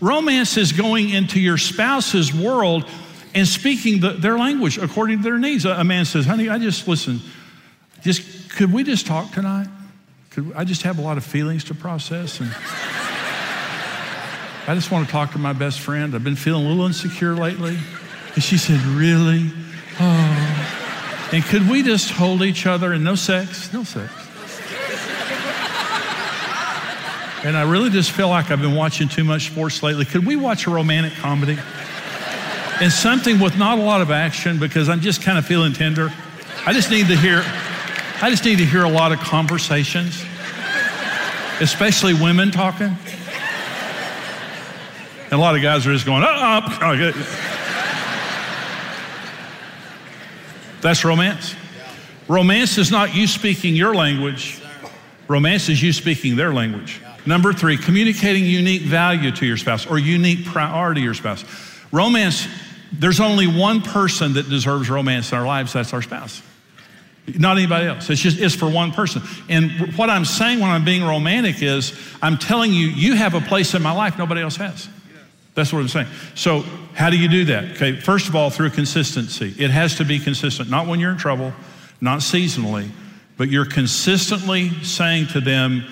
Romance 0.00 0.56
is 0.56 0.72
going 0.72 1.10
into 1.10 1.40
your 1.40 1.58
spouse's 1.58 2.32
world 2.32 2.88
and 3.34 3.46
speaking 3.46 4.00
the, 4.00 4.10
their 4.10 4.38
language 4.38 4.78
according 4.78 5.18
to 5.18 5.22
their 5.22 5.38
needs. 5.38 5.64
A, 5.64 5.70
a, 5.70 5.84
man 5.84 6.04
says, 6.04 6.24
honey, 6.26 6.48
I 6.48 6.58
just, 6.58 6.86
listen, 6.86 7.20
just, 8.02 8.50
could 8.50 8.72
we 8.72 8.84
just 8.84 9.06
talk 9.06 9.32
tonight? 9.32 9.68
Could, 10.30 10.52
I 10.54 10.64
just 10.64 10.82
have 10.82 10.98
a 10.98 11.02
lot 11.02 11.16
of 11.16 11.24
feelings 11.24 11.64
to 11.64 11.74
process. 11.74 12.40
And 12.40 12.50
I 14.66 14.74
just 14.74 14.90
want 14.90 15.06
to 15.06 15.12
talk 15.12 15.32
to 15.32 15.38
my 15.38 15.52
best 15.52 15.80
friend. 15.80 16.14
I've 16.14 16.24
been 16.24 16.36
feeling 16.36 16.66
a 16.66 16.68
little 16.68 16.86
insecure 16.86 17.34
lately. 17.34 17.78
And 18.34 18.42
she 18.42 18.58
said, 18.58 18.80
really? 18.80 19.50
Oh. 19.98 21.28
And 21.32 21.42
could 21.44 21.68
we 21.68 21.82
just 21.82 22.10
hold 22.10 22.42
each 22.42 22.66
other 22.66 22.92
and 22.92 23.02
no 23.04 23.14
sex? 23.14 23.72
No 23.72 23.84
sex. 23.84 24.12
And 27.44 27.56
I 27.56 27.62
really 27.62 27.90
just 27.90 28.10
feel 28.10 28.28
like 28.28 28.50
I've 28.50 28.60
been 28.60 28.74
watching 28.74 29.08
too 29.08 29.22
much 29.22 29.46
sports 29.46 29.82
lately. 29.82 30.04
Could 30.04 30.26
we 30.26 30.34
watch 30.34 30.66
a 30.66 30.70
romantic 30.70 31.12
comedy? 31.14 31.56
And 32.80 32.92
something 32.92 33.38
with 33.38 33.56
not 33.56 33.78
a 33.78 33.82
lot 33.82 34.00
of 34.00 34.10
action 34.10 34.58
because 34.58 34.88
I'm 34.88 35.00
just 35.00 35.22
kind 35.22 35.38
of 35.38 35.46
feeling 35.46 35.72
tender. 35.72 36.12
I 36.66 36.72
just 36.72 36.90
need 36.90 37.06
to 37.06 37.16
hear, 37.16 37.42
I 38.20 38.28
just 38.30 38.44
need 38.44 38.58
to 38.58 38.64
hear 38.64 38.82
a 38.84 38.90
lot 38.90 39.12
of 39.12 39.20
conversations, 39.20 40.24
especially 41.60 42.14
women 42.14 42.50
talking. 42.50 42.96
And 45.24 45.32
a 45.32 45.38
lot 45.38 45.54
of 45.54 45.62
guys 45.62 45.86
are 45.86 45.92
just 45.92 46.06
going, 46.06 46.24
up. 46.24 46.64
Oh, 46.82 47.12
That's 50.80 51.04
romance. 51.04 51.54
Romance 52.26 52.78
is 52.78 52.90
not 52.90 53.14
you 53.14 53.26
speaking 53.26 53.76
your 53.76 53.94
language. 53.94 54.60
Romance 55.28 55.68
is 55.68 55.82
you 55.82 55.92
speaking 55.92 56.34
their 56.34 56.52
language. 56.52 57.00
Number 57.28 57.52
three, 57.52 57.76
communicating 57.76 58.46
unique 58.46 58.80
value 58.80 59.30
to 59.32 59.44
your 59.44 59.58
spouse 59.58 59.86
or 59.86 59.98
unique 59.98 60.46
priority 60.46 61.02
to 61.02 61.04
your 61.04 61.12
spouse. 61.12 61.44
Romance, 61.92 62.48
there's 62.90 63.20
only 63.20 63.46
one 63.46 63.82
person 63.82 64.32
that 64.32 64.48
deserves 64.48 64.88
romance 64.88 65.30
in 65.30 65.36
our 65.36 65.46
lives, 65.46 65.74
that's 65.74 65.92
our 65.92 66.00
spouse. 66.00 66.40
Not 67.26 67.58
anybody 67.58 67.86
else. 67.86 68.08
It's 68.08 68.22
just 68.22 68.40
it's 68.40 68.54
for 68.54 68.70
one 68.70 68.92
person. 68.92 69.20
And 69.50 69.94
what 69.98 70.08
I'm 70.08 70.24
saying 70.24 70.60
when 70.60 70.70
I'm 70.70 70.86
being 70.86 71.04
romantic 71.04 71.62
is 71.62 71.92
I'm 72.22 72.38
telling 72.38 72.72
you, 72.72 72.86
you 72.86 73.14
have 73.14 73.34
a 73.34 73.42
place 73.42 73.74
in 73.74 73.82
my 73.82 73.92
life 73.92 74.16
nobody 74.16 74.40
else 74.40 74.56
has. 74.56 74.88
That's 75.54 75.70
what 75.70 75.80
I'm 75.80 75.88
saying. 75.88 76.06
So, 76.34 76.62
how 76.94 77.10
do 77.10 77.18
you 77.18 77.28
do 77.28 77.44
that? 77.46 77.72
Okay, 77.72 78.00
first 78.00 78.28
of 78.28 78.36
all, 78.36 78.48
through 78.48 78.70
consistency. 78.70 79.54
It 79.58 79.70
has 79.70 79.96
to 79.96 80.06
be 80.06 80.18
consistent, 80.18 80.70
not 80.70 80.86
when 80.86 80.98
you're 80.98 81.10
in 81.10 81.18
trouble, 81.18 81.52
not 82.00 82.20
seasonally, 82.20 82.88
but 83.36 83.50
you're 83.50 83.66
consistently 83.66 84.70
saying 84.82 85.26
to 85.28 85.42
them, 85.42 85.84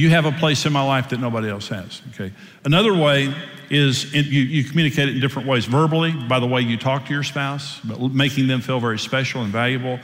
you 0.00 0.08
have 0.08 0.24
a 0.24 0.32
place 0.32 0.64
in 0.64 0.72
my 0.72 0.82
life 0.82 1.10
that 1.10 1.20
nobody 1.20 1.50
else 1.50 1.68
has. 1.68 2.00
Okay. 2.14 2.32
Another 2.64 2.94
way 2.94 3.34
is 3.68 4.14
you, 4.14 4.22
you 4.22 4.64
communicate 4.64 5.10
it 5.10 5.14
in 5.14 5.20
different 5.20 5.46
ways 5.46 5.66
verbally, 5.66 6.10
by 6.12 6.40
the 6.40 6.46
way 6.46 6.62
you 6.62 6.78
talk 6.78 7.04
to 7.04 7.12
your 7.12 7.22
spouse, 7.22 7.78
but 7.84 8.00
making 8.00 8.46
them 8.46 8.62
feel 8.62 8.80
very 8.80 8.98
special 8.98 9.42
and 9.42 9.52
valuable. 9.52 9.98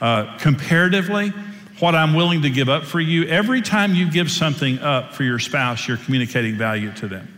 Uh, 0.00 0.38
comparatively, 0.38 1.28
what 1.80 1.94
I'm 1.94 2.14
willing 2.14 2.40
to 2.42 2.50
give 2.50 2.70
up 2.70 2.84
for 2.84 2.98
you, 2.98 3.24
every 3.24 3.60
time 3.60 3.94
you 3.94 4.10
give 4.10 4.30
something 4.30 4.78
up 4.78 5.12
for 5.12 5.22
your 5.22 5.38
spouse, 5.38 5.86
you're 5.86 5.98
communicating 5.98 6.56
value 6.56 6.90
to 6.94 7.06
them. 7.06 7.28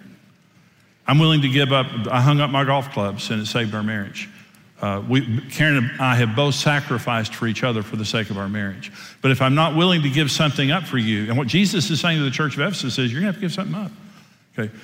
I'm 1.08 1.18
willing 1.18 1.42
to 1.42 1.48
give 1.48 1.72
up, 1.72 1.86
I 2.08 2.20
hung 2.20 2.40
up 2.40 2.50
my 2.50 2.64
golf 2.64 2.92
clubs 2.92 3.28
and 3.30 3.42
it 3.42 3.46
saved 3.46 3.74
our 3.74 3.82
marriage. 3.82 4.28
Uh, 4.80 5.02
we, 5.08 5.40
Karen 5.50 5.76
and 5.76 6.00
I 6.00 6.16
have 6.16 6.34
both 6.34 6.54
sacrificed 6.54 7.34
for 7.34 7.46
each 7.46 7.62
other 7.62 7.82
for 7.82 7.96
the 7.96 8.04
sake 8.04 8.30
of 8.30 8.38
our 8.38 8.48
marriage. 8.48 8.92
But 9.22 9.30
if 9.30 9.40
I'm 9.40 9.54
not 9.54 9.76
willing 9.76 10.02
to 10.02 10.10
give 10.10 10.30
something 10.30 10.70
up 10.70 10.84
for 10.84 10.98
you, 10.98 11.28
and 11.28 11.38
what 11.38 11.46
Jesus 11.46 11.90
is 11.90 12.00
saying 12.00 12.18
to 12.18 12.24
the 12.24 12.30
church 12.30 12.54
of 12.54 12.60
Ephesus 12.60 12.98
is, 12.98 13.12
you're 13.12 13.20
going 13.20 13.32
to 13.32 13.32
have 13.32 13.34
to 13.36 13.40
give 13.40 13.52
something 13.52 13.74
up. 13.74 13.92
Okay. 14.58 14.74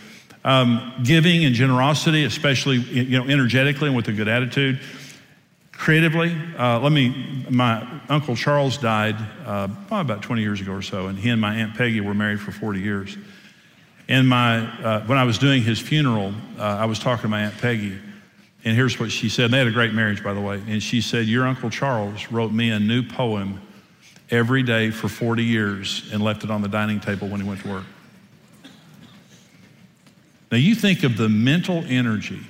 Um, 0.45 1.03
giving 1.05 1.45
and 1.45 1.55
generosity, 1.55 2.25
especially 2.25 2.77
you 2.77 3.19
know 3.19 3.29
energetically 3.29 3.89
and 3.89 3.97
with 3.97 4.09
a 4.09 4.13
good 4.13 4.29
attitude. 4.29 4.81
Creatively, 5.73 6.35
uh, 6.59 6.81
let 6.81 6.93
me. 6.93 7.45
My 7.51 8.01
uncle 8.09 8.37
Charles 8.37 8.79
died 8.79 9.17
uh, 9.45 9.69
about 9.91 10.23
20 10.23 10.41
years 10.41 10.61
ago 10.61 10.73
or 10.73 10.83
so, 10.83 11.09
and 11.09 11.19
he 11.19 11.29
and 11.29 11.41
my 11.41 11.57
aunt 11.57 11.75
Peggy 11.75 12.01
were 12.01 12.15
married 12.15 12.41
for 12.41 12.53
40 12.53 12.81
years. 12.81 13.17
And 14.11 14.29
my, 14.29 14.59
uh, 14.59 15.07
when 15.07 15.19
I 15.19 15.23
was 15.25 15.39
doing 15.39 15.63
his 15.63 15.79
funeral, 15.79 16.35
uh, 16.59 16.63
I 16.63 16.87
was 16.87 16.99
talking 16.99 17.23
to 17.23 17.29
my 17.29 17.43
Aunt 17.43 17.57
Peggy, 17.59 17.97
and 18.65 18.77
here's 18.77 19.01
what 19.01 19.11
she 19.11 19.29
said. 19.29 19.47
And 19.47 19.55
they 19.55 19.59
had 19.59 19.67
a 19.67 19.73
great 19.73 19.95
marriage, 19.95 20.23
by 20.23 20.35
the 20.35 20.41
way. 20.41 20.63
And 20.69 20.83
she 20.83 21.01
said, 21.01 21.27
Your 21.27 21.47
Uncle 21.47 21.71
Charles 21.71 22.31
wrote 22.31 22.53
me 22.53 22.71
a 22.71 22.79
new 22.79 23.03
poem 23.03 23.61
every 24.31 24.63
day 24.63 24.91
for 24.91 25.09
40 25.09 25.43
years 25.43 26.09
and 26.13 26.23
left 26.23 26.45
it 26.45 26.51
on 26.51 26.63
the 26.63 26.69
dining 26.69 27.01
table 27.01 27.29
when 27.29 27.41
he 27.41 27.49
went 27.49 27.63
to 27.63 27.69
work. 27.69 27.85
Now, 30.53 30.59
you 30.59 30.75
think 30.75 31.05
of 31.05 31.17
the 31.17 31.29
mental 31.29 31.85
energy 31.87 32.41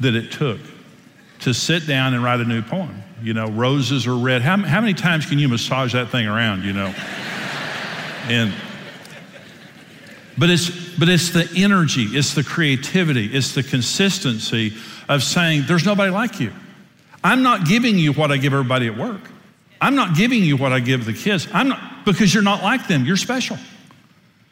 that 0.00 0.14
it 0.14 0.32
took 0.32 0.60
to 1.40 1.52
sit 1.52 1.86
down 1.86 2.14
and 2.14 2.24
write 2.24 2.40
a 2.40 2.44
new 2.44 2.62
poem. 2.62 3.02
You 3.22 3.34
know, 3.34 3.48
roses 3.48 4.06
are 4.06 4.16
red. 4.16 4.42
How, 4.42 4.56
how 4.56 4.80
many 4.80 4.94
times 4.94 5.26
can 5.26 5.38
you 5.38 5.48
massage 5.48 5.92
that 5.92 6.08
thing 6.08 6.26
around, 6.26 6.64
you 6.64 6.72
know? 6.72 6.86
and 8.28 8.52
but 10.38 10.50
it's, 10.50 10.70
but 10.96 11.08
it's 11.08 11.30
the 11.30 11.50
energy, 11.56 12.04
it's 12.04 12.34
the 12.34 12.44
creativity, 12.44 13.26
it's 13.26 13.54
the 13.54 13.62
consistency 13.62 14.72
of 15.08 15.22
saying, 15.22 15.64
there's 15.66 15.84
nobody 15.84 16.10
like 16.10 16.40
you. 16.40 16.52
I'm 17.24 17.42
not 17.42 17.66
giving 17.66 17.98
you 17.98 18.12
what 18.12 18.30
I 18.30 18.36
give 18.36 18.52
everybody 18.52 18.86
at 18.86 18.96
work. 18.96 19.20
I'm 19.80 19.94
not 19.94 20.16
giving 20.16 20.42
you 20.42 20.56
what 20.56 20.72
I 20.72 20.80
give 20.80 21.04
the 21.04 21.12
kids. 21.12 21.48
I'm 21.52 21.68
not, 21.68 22.04
because 22.04 22.32
you're 22.32 22.42
not 22.42 22.62
like 22.62 22.88
them. 22.88 23.04
You're 23.04 23.16
special. 23.16 23.58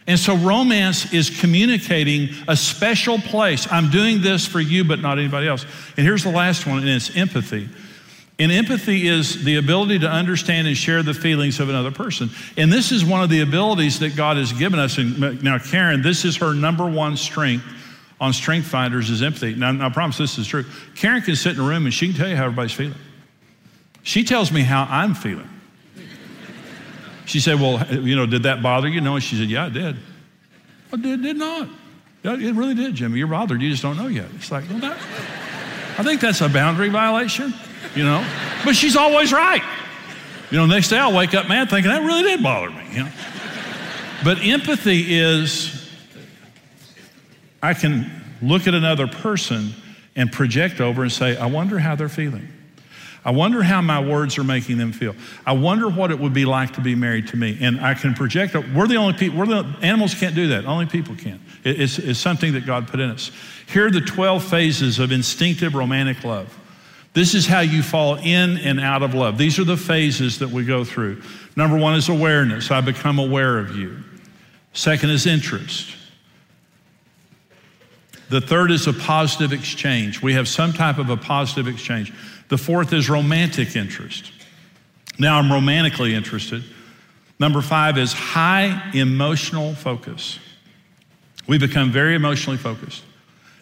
And 0.07 0.19
so 0.19 0.37
romance 0.37 1.13
is 1.13 1.41
communicating 1.41 2.29
a 2.47 2.57
special 2.57 3.19
place. 3.19 3.67
I'm 3.71 3.91
doing 3.91 4.23
this 4.23 4.47
for 4.47 4.61
you, 4.61 4.85
but 4.85 5.01
not 5.01 5.19
anybody 5.19 5.49
else. 5.49 5.67
And 5.97 6.07
here's 6.07 6.23
the 6.23 6.31
last 6.31 6.67
one, 6.67 6.79
and 6.79 6.89
it's 6.89 7.17
empathy. 7.17 7.69
And 8.39 8.53
empathy 8.53 9.09
is 9.09 9.45
the 9.45 9.57
ability 9.57 10.01
to 10.01 10.09
understand 10.09 10.69
and 10.69 10.77
share 10.77 11.03
the 11.03 11.15
feelings 11.15 11.59
of 11.59 11.71
another 11.71 11.91
person. 11.91 12.31
And 12.57 12.73
this 12.73 12.93
is 12.93 13.05
one 13.05 13.23
of 13.23 13.31
the 13.31 13.41
abilities 13.41 13.99
that 14.01 14.15
God 14.15 14.37
has 14.37 14.53
given 14.53 14.79
us. 14.79 14.99
And 14.99 15.43
now, 15.43 15.59
Karen, 15.59 16.03
this 16.03 16.25
is 16.25 16.37
her 16.37 16.53
number 16.53 16.89
one 16.89 17.17
strength 17.17 17.65
on 18.21 18.33
Strength 18.33 18.67
Finders 18.67 19.11
is 19.11 19.23
empathy. 19.23 19.55
Now, 19.55 19.87
I 19.87 19.91
promise 19.91 20.19
this 20.19 20.39
is 20.39 20.47
true. 20.47 20.65
Karen 20.95 21.23
can 21.23 21.37
sit 21.37 21.55
in 21.55 21.61
a 21.61 21.67
room 21.67 21.85
and 21.85 21.93
she 21.93 22.09
can 22.09 22.17
tell 22.17 22.29
you 22.29 22.37
how 22.37 22.45
everybody's 22.45 22.73
feeling. 22.73 22.99
She 24.03 24.25
tells 24.25 24.53
me 24.53 24.63
how 24.63 24.87
I'm 24.89 25.15
feeling. 25.15 25.49
She 27.27 27.41
said, 27.41 27.61
Well, 27.61 27.85
you 27.93 28.15
know, 28.15 28.25
did 28.25 28.45
that 28.45 28.63
bother 28.63 28.89
you? 28.89 29.01
No. 29.01 29.15
And 29.15 29.23
she 29.23 29.37
said, 29.37 29.49
Yeah, 29.49 29.67
it 29.67 29.73
did. 29.73 29.97
It 30.93 31.03
did, 31.03 31.23
did 31.23 31.37
not. 31.37 31.69
It 32.23 32.55
really 32.55 32.75
did, 32.75 32.95
Jimmy. 32.95 33.19
You're 33.19 33.29
bothered. 33.29 33.61
You 33.61 33.71
just 33.71 33.83
don't 33.83 33.97
know 33.97 34.07
yet. 34.07 34.27
It's 34.35 34.51
like, 34.51 34.65
well, 34.71 34.79
that, 34.81 34.97
I 35.99 36.03
think 36.03 36.21
that's 36.21 36.41
a 36.41 36.49
boundary 36.49 36.89
violation 36.89 37.53
you 37.97 38.05
know? 38.05 38.25
But 38.65 38.77
she's 38.77 38.97
always 38.97 39.33
right. 39.33 39.63
You 40.51 40.59
know, 40.59 40.67
next 40.67 40.89
day 40.89 40.99
I'll 40.99 41.17
wake 41.17 41.35
up 41.35 41.49
mad 41.49 41.71
thinking 41.71 41.91
that 41.91 42.03
really 42.03 42.23
did 42.23 42.43
bother 42.43 42.71
me, 42.71 42.85
you 42.93 43.05
know? 43.05 43.11
But 44.23 44.43
empathy 44.43 45.15
is 45.17 45.76
I 47.67 47.75
can 47.75 48.09
look 48.41 48.69
at 48.69 48.75
another 48.75 49.09
person 49.09 49.73
and 50.15 50.31
project 50.31 50.81
over 50.81 51.03
and 51.03 51.11
say, 51.11 51.37
I 51.37 51.47
wonder 51.47 51.81
how 51.81 51.97
they're 51.97 52.09
feeling. 52.09 52.47
I 53.25 53.33
wonder 53.33 53.61
how 53.61 53.83
my 53.83 53.99
words 53.99 54.39
are 54.39 54.45
making 54.45 54.79
them 54.79 54.93
feel. 54.93 55.17
I 55.45 55.53
wonder 55.55 55.89
what 55.89 56.13
it 56.13 56.19
would 56.21 56.33
be 56.33 56.45
like 56.45 56.75
to 56.75 56.81
be 56.81 56.95
married 56.95 57.27
to 57.29 57.37
me. 57.37 57.59
And 57.61 57.81
I 57.81 57.95
can 57.95 58.15
project. 58.15 58.55
We're 58.55 58.87
the 58.87 58.95
only 58.95 59.15
people. 59.15 59.41
We're 59.41 59.47
the 59.47 59.77
animals 59.83 60.15
can't 60.15 60.37
do 60.37 60.47
that. 60.51 60.65
Only 60.65 60.87
people 60.87 61.17
can. 61.17 61.41
It's, 61.65 61.99
it's 61.99 62.21
something 62.21 62.53
that 62.53 62.67
God 62.67 62.87
put 62.87 63.01
in 63.01 63.11
us. 63.11 63.33
Here 63.67 63.89
are 63.89 63.91
the 63.91 64.01
12 64.01 64.45
phases 64.45 65.01
of 65.01 65.11
instinctive 65.11 65.75
romantic 65.75 66.23
love. 66.23 66.57
This 67.15 67.35
is 67.35 67.49
how 67.49 67.61
you 67.61 67.83
fall 67.83 68.15
in 68.15 68.59
and 68.59 68.79
out 68.79 69.03
of 69.03 69.13
love. 69.13 69.39
These 69.39 69.59
are 69.59 69.65
the 69.65 69.77
phases 69.77 70.39
that 70.39 70.51
we 70.51 70.65
go 70.65 70.85
through. 70.85 71.21
Number 71.57 71.77
one 71.77 71.97
is 71.97 72.09
awareness. 72.09 72.71
I 72.71 72.81
become 72.81 73.19
aware 73.19 73.59
of 73.59 73.75
you. 73.75 74.05
Second 74.73 75.11
is 75.11 75.27
interest. 75.27 75.96
The 78.29 78.41
third 78.41 78.71
is 78.71 78.87
a 78.87 78.93
positive 78.93 79.53
exchange. 79.53 80.21
We 80.21 80.35
have 80.35 80.49
some 80.49 80.73
type 80.73 80.99
of 80.99 81.11
a 81.11 81.17
positive 81.17 81.69
exchange. 81.69 82.13
The 82.49 82.59
fourth 82.59 82.93
is 82.93 83.09
romantic 83.09 83.77
interest. 83.77 84.33
Now 85.19 85.39
I'm 85.39 85.51
romantically 85.51 86.15
interested. 86.15 86.65
Number 87.39 87.61
five 87.61 87.99
is 87.99 88.13
high 88.13 88.91
emotional 88.95 89.75
focus. 89.75 90.39
We 91.47 91.59
become 91.59 91.93
very 91.93 92.15
emotionally 92.15 92.59
focused. 92.59 93.05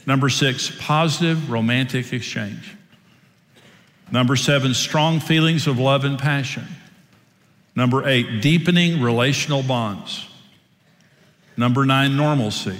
Number 0.06 0.28
six, 0.28 0.70
positive 0.80 1.50
romantic 1.50 2.12
exchange. 2.12 2.76
Number 4.10 4.36
seven, 4.36 4.74
strong 4.74 5.20
feelings 5.20 5.66
of 5.66 5.78
love 5.78 6.04
and 6.04 6.18
passion. 6.18 6.66
Number 7.74 8.06
eight, 8.06 8.40
deepening 8.40 9.02
relational 9.02 9.62
bonds. 9.62 10.26
Number 11.56 11.84
nine, 11.84 12.16
normalcy. 12.16 12.76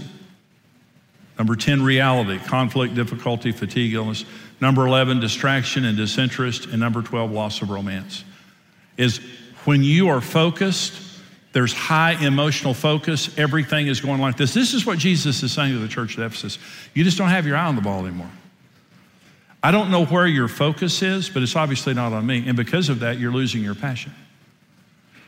Number 1.39 1.57
10, 1.57 1.83
reality, 1.83 2.39
conflict, 2.39 2.95
difficulty, 2.95 3.53
fatigue, 3.53 3.95
illness. 3.95 4.25
Number 4.61 4.87
11, 4.87 5.21
distraction 5.21 5.85
and 5.85 5.97
disinterest. 5.97 6.67
And 6.67 6.79
number 6.79 7.03
12, 7.03 7.31
loss 7.31 7.61
of 7.63 7.71
romance. 7.71 8.25
Is 8.97 9.19
when 9.65 9.83
you 9.83 10.09
are 10.09 10.21
focused, 10.21 11.01
there's 11.53 11.73
high 11.73 12.13
emotional 12.25 12.75
focus, 12.75 13.37
everything 13.39 13.87
is 13.89 14.01
going 14.01 14.21
like 14.21 14.37
this. 14.37 14.55
This 14.55 14.75
is 14.75 14.87
what 14.87 14.99
Jesus 14.99 15.43
is 15.43 15.53
saying 15.53 15.73
to 15.73 15.79
the 15.79 15.89
church 15.89 16.19
at 16.19 16.25
Ephesus. 16.25 16.59
You 16.95 17.05
just 17.05 17.19
don't 17.19 17.29
have 17.29 17.47
your 17.47 17.57
eye 17.57 17.67
on 17.67 17.77
the 17.77 17.83
ball 17.83 18.07
anymore. 18.07 18.31
I 19.63 19.71
don't 19.71 19.91
know 19.91 20.05
where 20.05 20.27
your 20.27 20.47
focus 20.47 21.01
is, 21.01 21.31
but 21.31 21.43
it's 21.43 21.57
obviously 21.57 21.95
not 21.95 22.13
on 22.13 22.27
me. 22.27 22.45
And 22.47 22.57
because 22.57 22.89
of 22.89 23.01
that, 23.01 23.19
you're 23.19 23.33
losing 23.33 23.63
your 23.63 23.75
passion. 23.75 24.13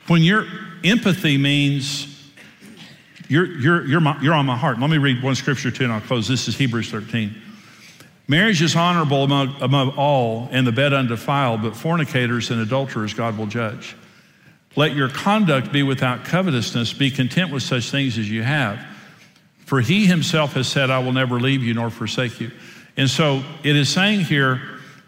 When 0.08 0.22
your 0.22 0.46
empathy 0.84 1.38
means 1.38 2.15
you're, 3.28 3.46
you're, 3.46 3.86
you're, 3.86 4.00
my, 4.00 4.20
you're 4.20 4.34
on 4.34 4.46
my 4.46 4.56
heart. 4.56 4.78
Let 4.78 4.90
me 4.90 4.98
read 4.98 5.22
one 5.22 5.34
scripture 5.34 5.70
too, 5.70 5.84
and 5.84 5.92
I'll 5.92 6.00
close. 6.00 6.28
This 6.28 6.48
is 6.48 6.56
Hebrews 6.56 6.90
13. 6.90 7.34
Marriage 8.28 8.60
is 8.60 8.74
honorable 8.74 9.24
among, 9.24 9.54
among 9.60 9.90
all, 9.90 10.48
and 10.50 10.66
the 10.66 10.72
bed 10.72 10.92
undefiled, 10.92 11.62
but 11.62 11.76
fornicators 11.76 12.50
and 12.50 12.60
adulterers 12.60 13.14
God 13.14 13.38
will 13.38 13.46
judge. 13.46 13.96
Let 14.74 14.94
your 14.94 15.08
conduct 15.08 15.72
be 15.72 15.82
without 15.82 16.24
covetousness. 16.24 16.92
Be 16.92 17.10
content 17.10 17.50
with 17.50 17.62
such 17.62 17.90
things 17.90 18.18
as 18.18 18.28
you 18.30 18.42
have. 18.42 18.84
For 19.64 19.80
he 19.80 20.06
himself 20.06 20.52
has 20.52 20.68
said, 20.68 20.90
I 20.90 20.98
will 20.98 21.12
never 21.12 21.40
leave 21.40 21.62
you 21.62 21.74
nor 21.74 21.90
forsake 21.90 22.40
you. 22.40 22.50
And 22.96 23.08
so 23.08 23.42
it 23.64 23.74
is 23.74 23.88
saying 23.88 24.20
here 24.20 24.60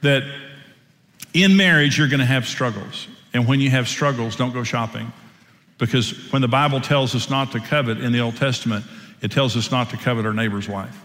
that 0.03 0.23
in 1.35 1.57
marriage, 1.57 1.99
you're 1.99 2.09
going 2.09 2.21
to 2.21 2.27
have 2.27 2.47
struggles. 2.47 3.09
And 3.33 3.47
when 3.47 3.61
you 3.61 3.71
have 3.71 3.89
struggles, 3.89 4.37
don't 4.37 4.53
go 4.53 4.65
shopping. 4.65 5.13
Because 5.79 6.33
when 6.33 6.43
the 6.43 6.49
Bible 6.49 6.81
tells 6.81 7.15
us 7.15 7.31
not 7.31 7.53
to 7.53 7.61
covet 7.61 8.01
in 8.01 8.13
the 8.13 8.21
Old 8.21 8.37
Testament, 8.37 8.85
it 9.23 9.31
tells 9.31 9.57
us 9.57 9.71
not 9.71 9.91
to 9.91 9.97
covet 9.97 10.27
our 10.27 10.35
neighbor's 10.35 10.69
wife. 10.69 10.97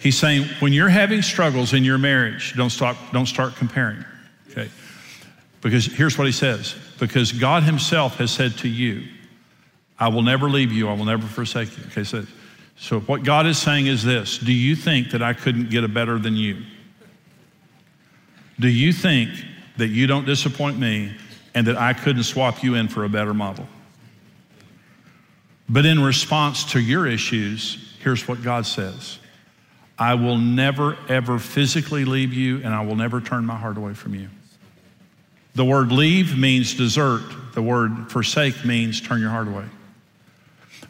He's 0.00 0.18
saying 0.18 0.44
when 0.60 0.72
you're 0.72 0.88
having 0.88 1.22
struggles 1.22 1.72
in 1.72 1.84
your 1.84 1.98
marriage, 1.98 2.54
don't 2.56 2.70
stop, 2.70 2.96
don't 3.12 3.26
start 3.26 3.56
comparing. 3.56 4.04
Okay. 4.50 4.68
Because 5.60 5.86
here's 5.86 6.18
what 6.18 6.26
he 6.26 6.32
says. 6.32 6.76
Because 7.00 7.32
God 7.32 7.62
Himself 7.62 8.16
has 8.18 8.30
said 8.30 8.52
to 8.58 8.68
you, 8.68 9.08
I 9.98 10.08
will 10.08 10.22
never 10.22 10.50
leave 10.50 10.72
you. 10.72 10.88
I 10.88 10.92
will 10.92 11.04
never 11.04 11.26
forsake 11.26 11.76
you. 11.78 11.84
Okay, 11.86 12.04
so, 12.04 12.26
so 12.76 13.00
what 13.00 13.22
God 13.22 13.46
is 13.46 13.58
saying 13.58 13.86
is 13.86 14.04
this 14.04 14.38
Do 14.38 14.52
you 14.52 14.76
think 14.76 15.10
that 15.10 15.22
I 15.22 15.32
couldn't 15.32 15.70
get 15.70 15.84
a 15.84 15.88
better 15.88 16.18
than 16.18 16.36
you? 16.36 16.64
Do 18.60 18.68
you 18.68 18.92
think 18.92 19.30
that 19.76 19.88
you 19.88 20.06
don't 20.06 20.26
disappoint 20.26 20.78
me 20.78 21.16
and 21.54 21.66
that 21.66 21.76
I 21.76 21.92
couldn't 21.92 22.24
swap 22.24 22.62
you 22.62 22.74
in 22.74 22.88
for 22.88 23.04
a 23.04 23.08
better 23.08 23.34
model? 23.34 23.66
But 25.68 25.86
in 25.86 26.02
response 26.02 26.72
to 26.72 26.80
your 26.80 27.06
issues, 27.06 27.94
here's 28.02 28.28
what 28.28 28.42
God 28.42 28.66
says 28.66 29.18
I 29.98 30.14
will 30.14 30.38
never, 30.38 30.96
ever 31.08 31.38
physically 31.38 32.04
leave 32.04 32.32
you, 32.32 32.56
and 32.56 32.68
I 32.68 32.84
will 32.84 32.96
never 32.96 33.20
turn 33.20 33.46
my 33.46 33.56
heart 33.56 33.76
away 33.76 33.94
from 33.94 34.14
you. 34.14 34.28
The 35.54 35.64
word 35.64 35.92
leave 35.92 36.36
means 36.36 36.74
desert, 36.74 37.22
the 37.54 37.62
word 37.62 38.10
forsake 38.10 38.64
means 38.64 39.00
turn 39.00 39.20
your 39.20 39.30
heart 39.30 39.46
away. 39.46 39.66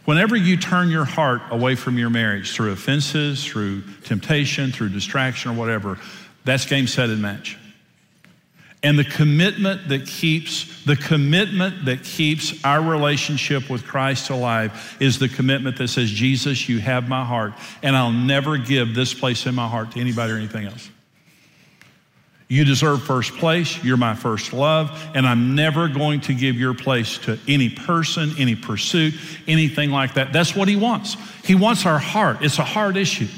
Whenever 0.07 0.37
you 0.37 0.57
turn 0.57 0.91
your 0.91 1.05
heart 1.05 1.43
away 1.51 1.75
from 1.75 1.99
your 1.99 2.11
marriage 2.11 2.53
through 2.53 2.73
offenses, 2.73 3.45
through 3.45 3.83
temptation, 4.05 4.73
through 4.73 4.91
distraction, 4.91 5.53
or 5.53 5.55
whatever, 5.55 5.99
that's 6.45 6.67
game, 6.67 6.87
set, 6.87 7.09
and 7.11 7.23
match. 7.23 7.59
And 8.85 8.99
the 8.99 9.05
commitment 9.05 9.89
that 9.89 10.07
keeps 10.07 10.85
the 10.85 10.95
commitment 10.95 11.87
that 11.87 12.05
keeps 12.05 12.63
our 12.65 12.83
relationship 12.83 13.71
with 13.71 13.85
Christ 13.85 14.29
alive 14.29 14.97
is 15.01 15.19
the 15.19 15.29
commitment 15.29 15.79
that 15.79 15.89
says, 15.89 16.11
Jesus, 16.11 16.69
you 16.69 16.79
have 16.79 17.09
my 17.09 17.25
heart, 17.25 17.55
and 17.83 17.97
I'll 17.97 18.13
never 18.13 18.59
give 18.59 18.95
this 18.95 19.15
place 19.15 19.47
in 19.47 19.55
my 19.55 19.67
heart 19.67 19.93
to 19.93 20.01
anybody 20.01 20.33
or 20.35 20.37
anything 20.37 20.67
else. 20.67 20.91
You 22.47 22.65
deserve 22.65 23.03
first 23.03 23.33
place. 23.37 23.83
You're 23.83 23.97
my 23.97 24.15
first 24.15 24.53
love. 24.53 24.91
And 25.15 25.27
I'm 25.27 25.55
never 25.55 25.89
going 25.89 26.21
to 26.23 26.35
give 26.35 26.57
your 26.57 26.75
place 26.75 27.17
to 27.19 27.39
any 27.49 27.71
person, 27.71 28.33
any 28.39 28.55
pursuit, 28.55 29.15
anything 29.49 29.91
like 29.91 30.15
that. 30.15 30.33
That's 30.33 30.55
what 30.55 30.69
he 30.69 30.77
wants. 30.77 31.17
He 31.43 31.55
wants 31.55 31.87
our 31.87 31.99
heart. 31.99 32.43
It's 32.43 32.59
a 32.59 32.65
hard 32.65 32.97
issue. 32.99 33.29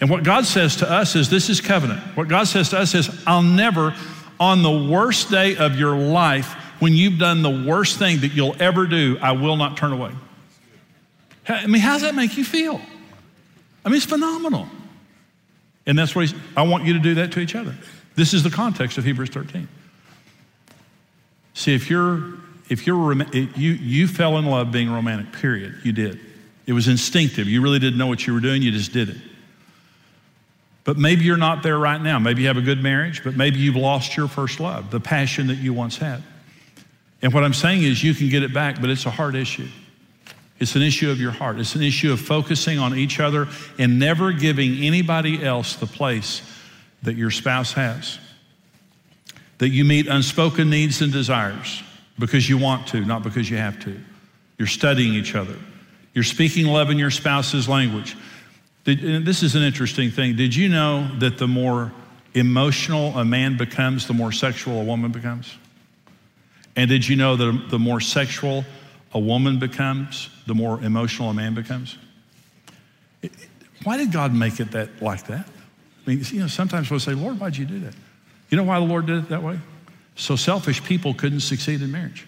And 0.00 0.08
what 0.08 0.22
God 0.22 0.46
says 0.46 0.76
to 0.76 0.90
us 0.90 1.14
is 1.14 1.28
this 1.28 1.50
is 1.50 1.60
covenant. 1.60 2.00
What 2.16 2.28
God 2.28 2.44
says 2.44 2.70
to 2.70 2.78
us 2.78 2.94
is, 2.94 3.10
I'll 3.26 3.42
never, 3.42 3.94
on 4.38 4.62
the 4.62 4.70
worst 4.90 5.30
day 5.30 5.56
of 5.56 5.78
your 5.78 5.96
life, 5.96 6.54
when 6.80 6.94
you've 6.94 7.18
done 7.18 7.42
the 7.42 7.64
worst 7.66 7.98
thing 7.98 8.20
that 8.20 8.28
you'll 8.28 8.56
ever 8.58 8.86
do, 8.86 9.18
I 9.20 9.32
will 9.32 9.56
not 9.56 9.76
turn 9.76 9.92
away. 9.92 10.12
I 11.46 11.66
mean, 11.66 11.82
how 11.82 11.94
does 11.94 12.02
that 12.02 12.14
make 12.14 12.36
you 12.38 12.44
feel? 12.44 12.80
I 13.84 13.88
mean, 13.88 13.96
it's 13.96 14.06
phenomenal. 14.06 14.68
And 15.86 15.98
that's 15.98 16.14
what 16.14 16.32
I 16.56 16.62
want 16.62 16.84
you 16.84 16.94
to 16.94 16.98
do 16.98 17.14
that 17.16 17.32
to 17.32 17.40
each 17.40 17.54
other. 17.54 17.74
This 18.14 18.32
is 18.32 18.42
the 18.42 18.50
context 18.50 18.96
of 18.96 19.04
Hebrews 19.04 19.30
13. 19.30 19.68
See, 21.54 21.74
if 21.74 21.90
you're, 21.90 22.34
if 22.70 22.86
you're, 22.86 23.14
you, 23.34 23.72
you 23.72 24.08
fell 24.08 24.38
in 24.38 24.46
love 24.46 24.70
being 24.72 24.90
romantic, 24.90 25.32
period. 25.32 25.80
You 25.84 25.92
did. 25.92 26.20
It 26.66 26.72
was 26.72 26.88
instinctive. 26.88 27.48
You 27.48 27.60
really 27.60 27.78
didn't 27.78 27.98
know 27.98 28.06
what 28.06 28.26
you 28.26 28.32
were 28.32 28.40
doing, 28.40 28.62
you 28.62 28.70
just 28.70 28.92
did 28.92 29.10
it. 29.10 29.16
But 30.90 30.98
maybe 30.98 31.22
you're 31.22 31.36
not 31.36 31.62
there 31.62 31.78
right 31.78 32.02
now. 32.02 32.18
Maybe 32.18 32.42
you 32.42 32.48
have 32.48 32.56
a 32.56 32.62
good 32.62 32.82
marriage, 32.82 33.22
but 33.22 33.36
maybe 33.36 33.60
you've 33.60 33.76
lost 33.76 34.16
your 34.16 34.26
first 34.26 34.58
love, 34.58 34.90
the 34.90 34.98
passion 34.98 35.46
that 35.46 35.58
you 35.58 35.72
once 35.72 35.96
had. 35.96 36.20
And 37.22 37.32
what 37.32 37.44
I'm 37.44 37.54
saying 37.54 37.84
is 37.84 38.02
you 38.02 38.12
can 38.12 38.28
get 38.28 38.42
it 38.42 38.52
back, 38.52 38.80
but 38.80 38.90
it's 38.90 39.06
a 39.06 39.10
hard 39.10 39.36
issue. 39.36 39.68
It's 40.58 40.74
an 40.74 40.82
issue 40.82 41.08
of 41.08 41.20
your 41.20 41.30
heart. 41.30 41.60
It's 41.60 41.76
an 41.76 41.84
issue 41.84 42.12
of 42.12 42.20
focusing 42.20 42.80
on 42.80 42.96
each 42.96 43.20
other 43.20 43.46
and 43.78 44.00
never 44.00 44.32
giving 44.32 44.78
anybody 44.78 45.44
else 45.44 45.76
the 45.76 45.86
place 45.86 46.42
that 47.04 47.14
your 47.14 47.30
spouse 47.30 47.72
has. 47.74 48.18
That 49.58 49.68
you 49.68 49.84
meet 49.84 50.08
unspoken 50.08 50.70
needs 50.70 51.02
and 51.02 51.12
desires 51.12 51.84
because 52.18 52.48
you 52.48 52.58
want 52.58 52.88
to, 52.88 53.04
not 53.04 53.22
because 53.22 53.48
you 53.48 53.58
have 53.58 53.78
to. 53.84 53.96
You're 54.58 54.66
studying 54.66 55.14
each 55.14 55.36
other. 55.36 55.54
You're 56.14 56.24
speaking 56.24 56.66
love 56.66 56.90
in 56.90 56.98
your 56.98 57.12
spouse's 57.12 57.68
language. 57.68 58.16
Did, 58.94 59.24
this 59.24 59.42
is 59.42 59.54
an 59.54 59.62
interesting 59.62 60.10
thing. 60.10 60.36
Did 60.36 60.54
you 60.54 60.68
know 60.68 61.08
that 61.18 61.38
the 61.38 61.48
more 61.48 61.92
emotional 62.34 63.16
a 63.18 63.24
man 63.24 63.56
becomes, 63.56 64.06
the 64.06 64.14
more 64.14 64.32
sexual 64.32 64.80
a 64.80 64.84
woman 64.84 65.12
becomes? 65.12 65.56
And 66.76 66.88
did 66.88 67.06
you 67.06 67.16
know 67.16 67.36
that 67.36 67.66
the 67.70 67.78
more 67.78 68.00
sexual 68.00 68.64
a 69.12 69.18
woman 69.18 69.58
becomes, 69.58 70.30
the 70.46 70.54
more 70.54 70.80
emotional 70.82 71.30
a 71.30 71.34
man 71.34 71.54
becomes? 71.54 71.98
why 73.84 73.96
did 73.96 74.12
God 74.12 74.34
make 74.34 74.60
it 74.60 74.72
that 74.72 75.02
like 75.02 75.26
that? 75.28 75.46
I 75.46 76.10
mean, 76.10 76.22
you 76.30 76.40
know, 76.40 76.46
sometimes 76.46 76.90
we'll 76.90 77.00
say, 77.00 77.14
Lord, 77.14 77.40
why'd 77.40 77.56
you 77.56 77.64
do 77.64 77.80
that? 77.80 77.94
You 78.50 78.56
know 78.56 78.64
why 78.64 78.78
the 78.78 78.86
Lord 78.86 79.06
did 79.06 79.16
it 79.16 79.28
that 79.28 79.42
way? 79.42 79.58
So 80.16 80.36
selfish 80.36 80.82
people 80.84 81.14
couldn't 81.14 81.40
succeed 81.40 81.80
in 81.80 81.90
marriage. 81.90 82.26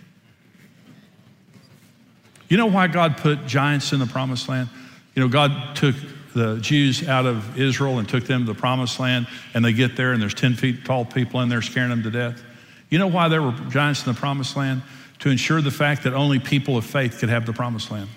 You 2.49 2.57
know 2.57 2.67
why 2.67 2.87
God 2.87 3.17
put 3.17 3.47
giants 3.47 3.93
in 3.93 3.99
the 3.99 4.07
promised 4.07 4.49
land? 4.49 4.69
You 5.15 5.23
know, 5.23 5.29
God 5.29 5.77
took 5.77 5.95
the 6.35 6.59
Jews 6.61 7.09
out 7.09 7.27
of 7.27 7.59
Israel 7.59 7.99
and 7.99 8.09
took 8.09 8.25
them 8.25 8.47
to 8.47 8.53
the 8.53 8.59
promised 8.59 8.99
land, 8.99 9.27
and 9.55 9.65
they 9.65 9.73
get 9.73 9.97
there 9.97 10.13
and 10.13 10.23
there's 10.23 10.35
10 10.35 10.55
feet 10.55 10.85
tall 10.85 11.05
people 11.05 11.41
in 11.41 11.49
there 11.49 11.63
scaring 11.63 11.91
them 11.91 12.03
to 12.03 12.11
death. 12.11 12.43
You 12.89 12.99
know 12.99 13.07
why 13.07 13.29
there 13.29 13.43
were 13.43 13.53
giants 13.71 14.07
in 14.07 14.13
the 14.13 14.19
promised 14.19 14.57
land? 14.57 14.83
To 15.21 15.31
ensure 15.31 15.63
the 15.63 15.71
fact 15.71 16.03
that 16.05 16.15
only 16.15 16.39
people 16.39 16.77
of 16.77 16.85
faith 16.85 17.19
could 17.21 17.29
have 17.29 17.47
the 17.47 17.53
promised 17.53 17.91
land. 17.91 18.09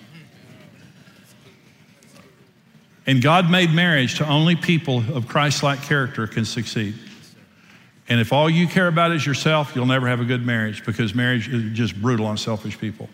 And 3.08 3.22
God 3.22 3.50
made 3.50 3.72
marriage 3.72 4.18
to 4.18 4.28
only 4.28 4.56
people 4.56 5.04
of 5.14 5.28
Christ 5.28 5.62
like 5.62 5.84
character 5.84 6.26
can 6.26 6.46
succeed. 6.46 6.96
And 8.10 8.20
if 8.20 8.34
all 8.34 8.50
you 8.50 8.68
care 8.68 8.88
about 8.88 9.12
is 9.12 9.26
yourself, 9.26 9.76
you'll 9.76 9.86
never 9.86 10.08
have 10.08 10.20
a 10.20 10.26
good 10.26 10.46
marriage 10.46 10.86
because 10.86 11.14
marriage 11.14 11.48
is 11.48 11.76
just 11.78 12.00
brutal 12.02 12.26
on 12.26 12.38
selfish 12.38 12.80
people. 12.80 13.10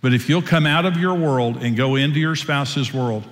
But 0.00 0.14
if 0.14 0.28
you'll 0.28 0.42
come 0.42 0.66
out 0.66 0.86
of 0.86 0.96
your 0.96 1.14
world 1.14 1.62
and 1.62 1.76
go 1.76 1.96
into 1.96 2.18
your 2.18 2.36
spouse's 2.36 2.92
world 2.92 3.24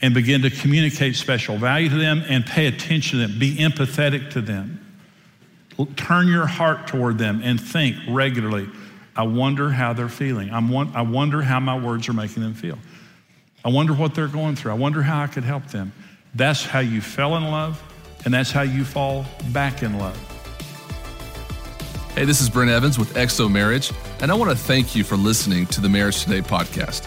and 0.00 0.14
begin 0.14 0.42
to 0.42 0.50
communicate 0.50 1.16
special 1.16 1.56
value 1.56 1.88
to 1.88 1.96
them 1.96 2.22
and 2.28 2.46
pay 2.46 2.66
attention 2.66 3.18
to 3.18 3.26
them. 3.26 3.38
Be 3.38 3.56
empathetic 3.56 4.30
to 4.30 4.40
them. 4.40 4.84
Turn 5.96 6.28
your 6.28 6.46
heart 6.46 6.86
toward 6.86 7.18
them 7.18 7.40
and 7.42 7.60
think 7.60 7.96
regularly, 8.08 8.68
I 9.14 9.22
wonder 9.22 9.70
how 9.70 9.92
they're 9.92 10.08
feeling. 10.08 10.50
I'm, 10.50 10.74
I 10.94 11.02
wonder 11.02 11.42
how 11.42 11.60
my 11.60 11.78
words 11.78 12.08
are 12.08 12.12
making 12.12 12.42
them 12.42 12.54
feel. 12.54 12.78
I 13.64 13.70
wonder 13.70 13.92
what 13.92 14.14
they're 14.14 14.28
going 14.28 14.56
through. 14.56 14.72
I 14.72 14.76
wonder 14.76 15.02
how 15.02 15.22
I 15.22 15.26
could 15.26 15.44
help 15.44 15.66
them. 15.66 15.92
That's 16.34 16.64
how 16.64 16.78
you 16.78 17.00
fell 17.00 17.36
in 17.36 17.44
love, 17.44 17.82
and 18.24 18.32
that's 18.32 18.52
how 18.52 18.62
you 18.62 18.84
fall 18.84 19.26
back 19.52 19.82
in 19.82 19.98
love. 19.98 20.16
Hey, 22.14 22.24
this 22.24 22.40
is 22.40 22.48
Brent 22.48 22.70
Evans 22.70 22.98
with 22.98 23.14
XO 23.14 23.50
Marriage, 23.50 23.92
and 24.20 24.30
I 24.30 24.34
want 24.34 24.50
to 24.50 24.56
thank 24.56 24.94
you 24.94 25.04
for 25.04 25.16
listening 25.16 25.66
to 25.66 25.80
the 25.80 25.88
Marriage 25.88 26.22
Today 26.24 26.40
podcast. 26.40 27.06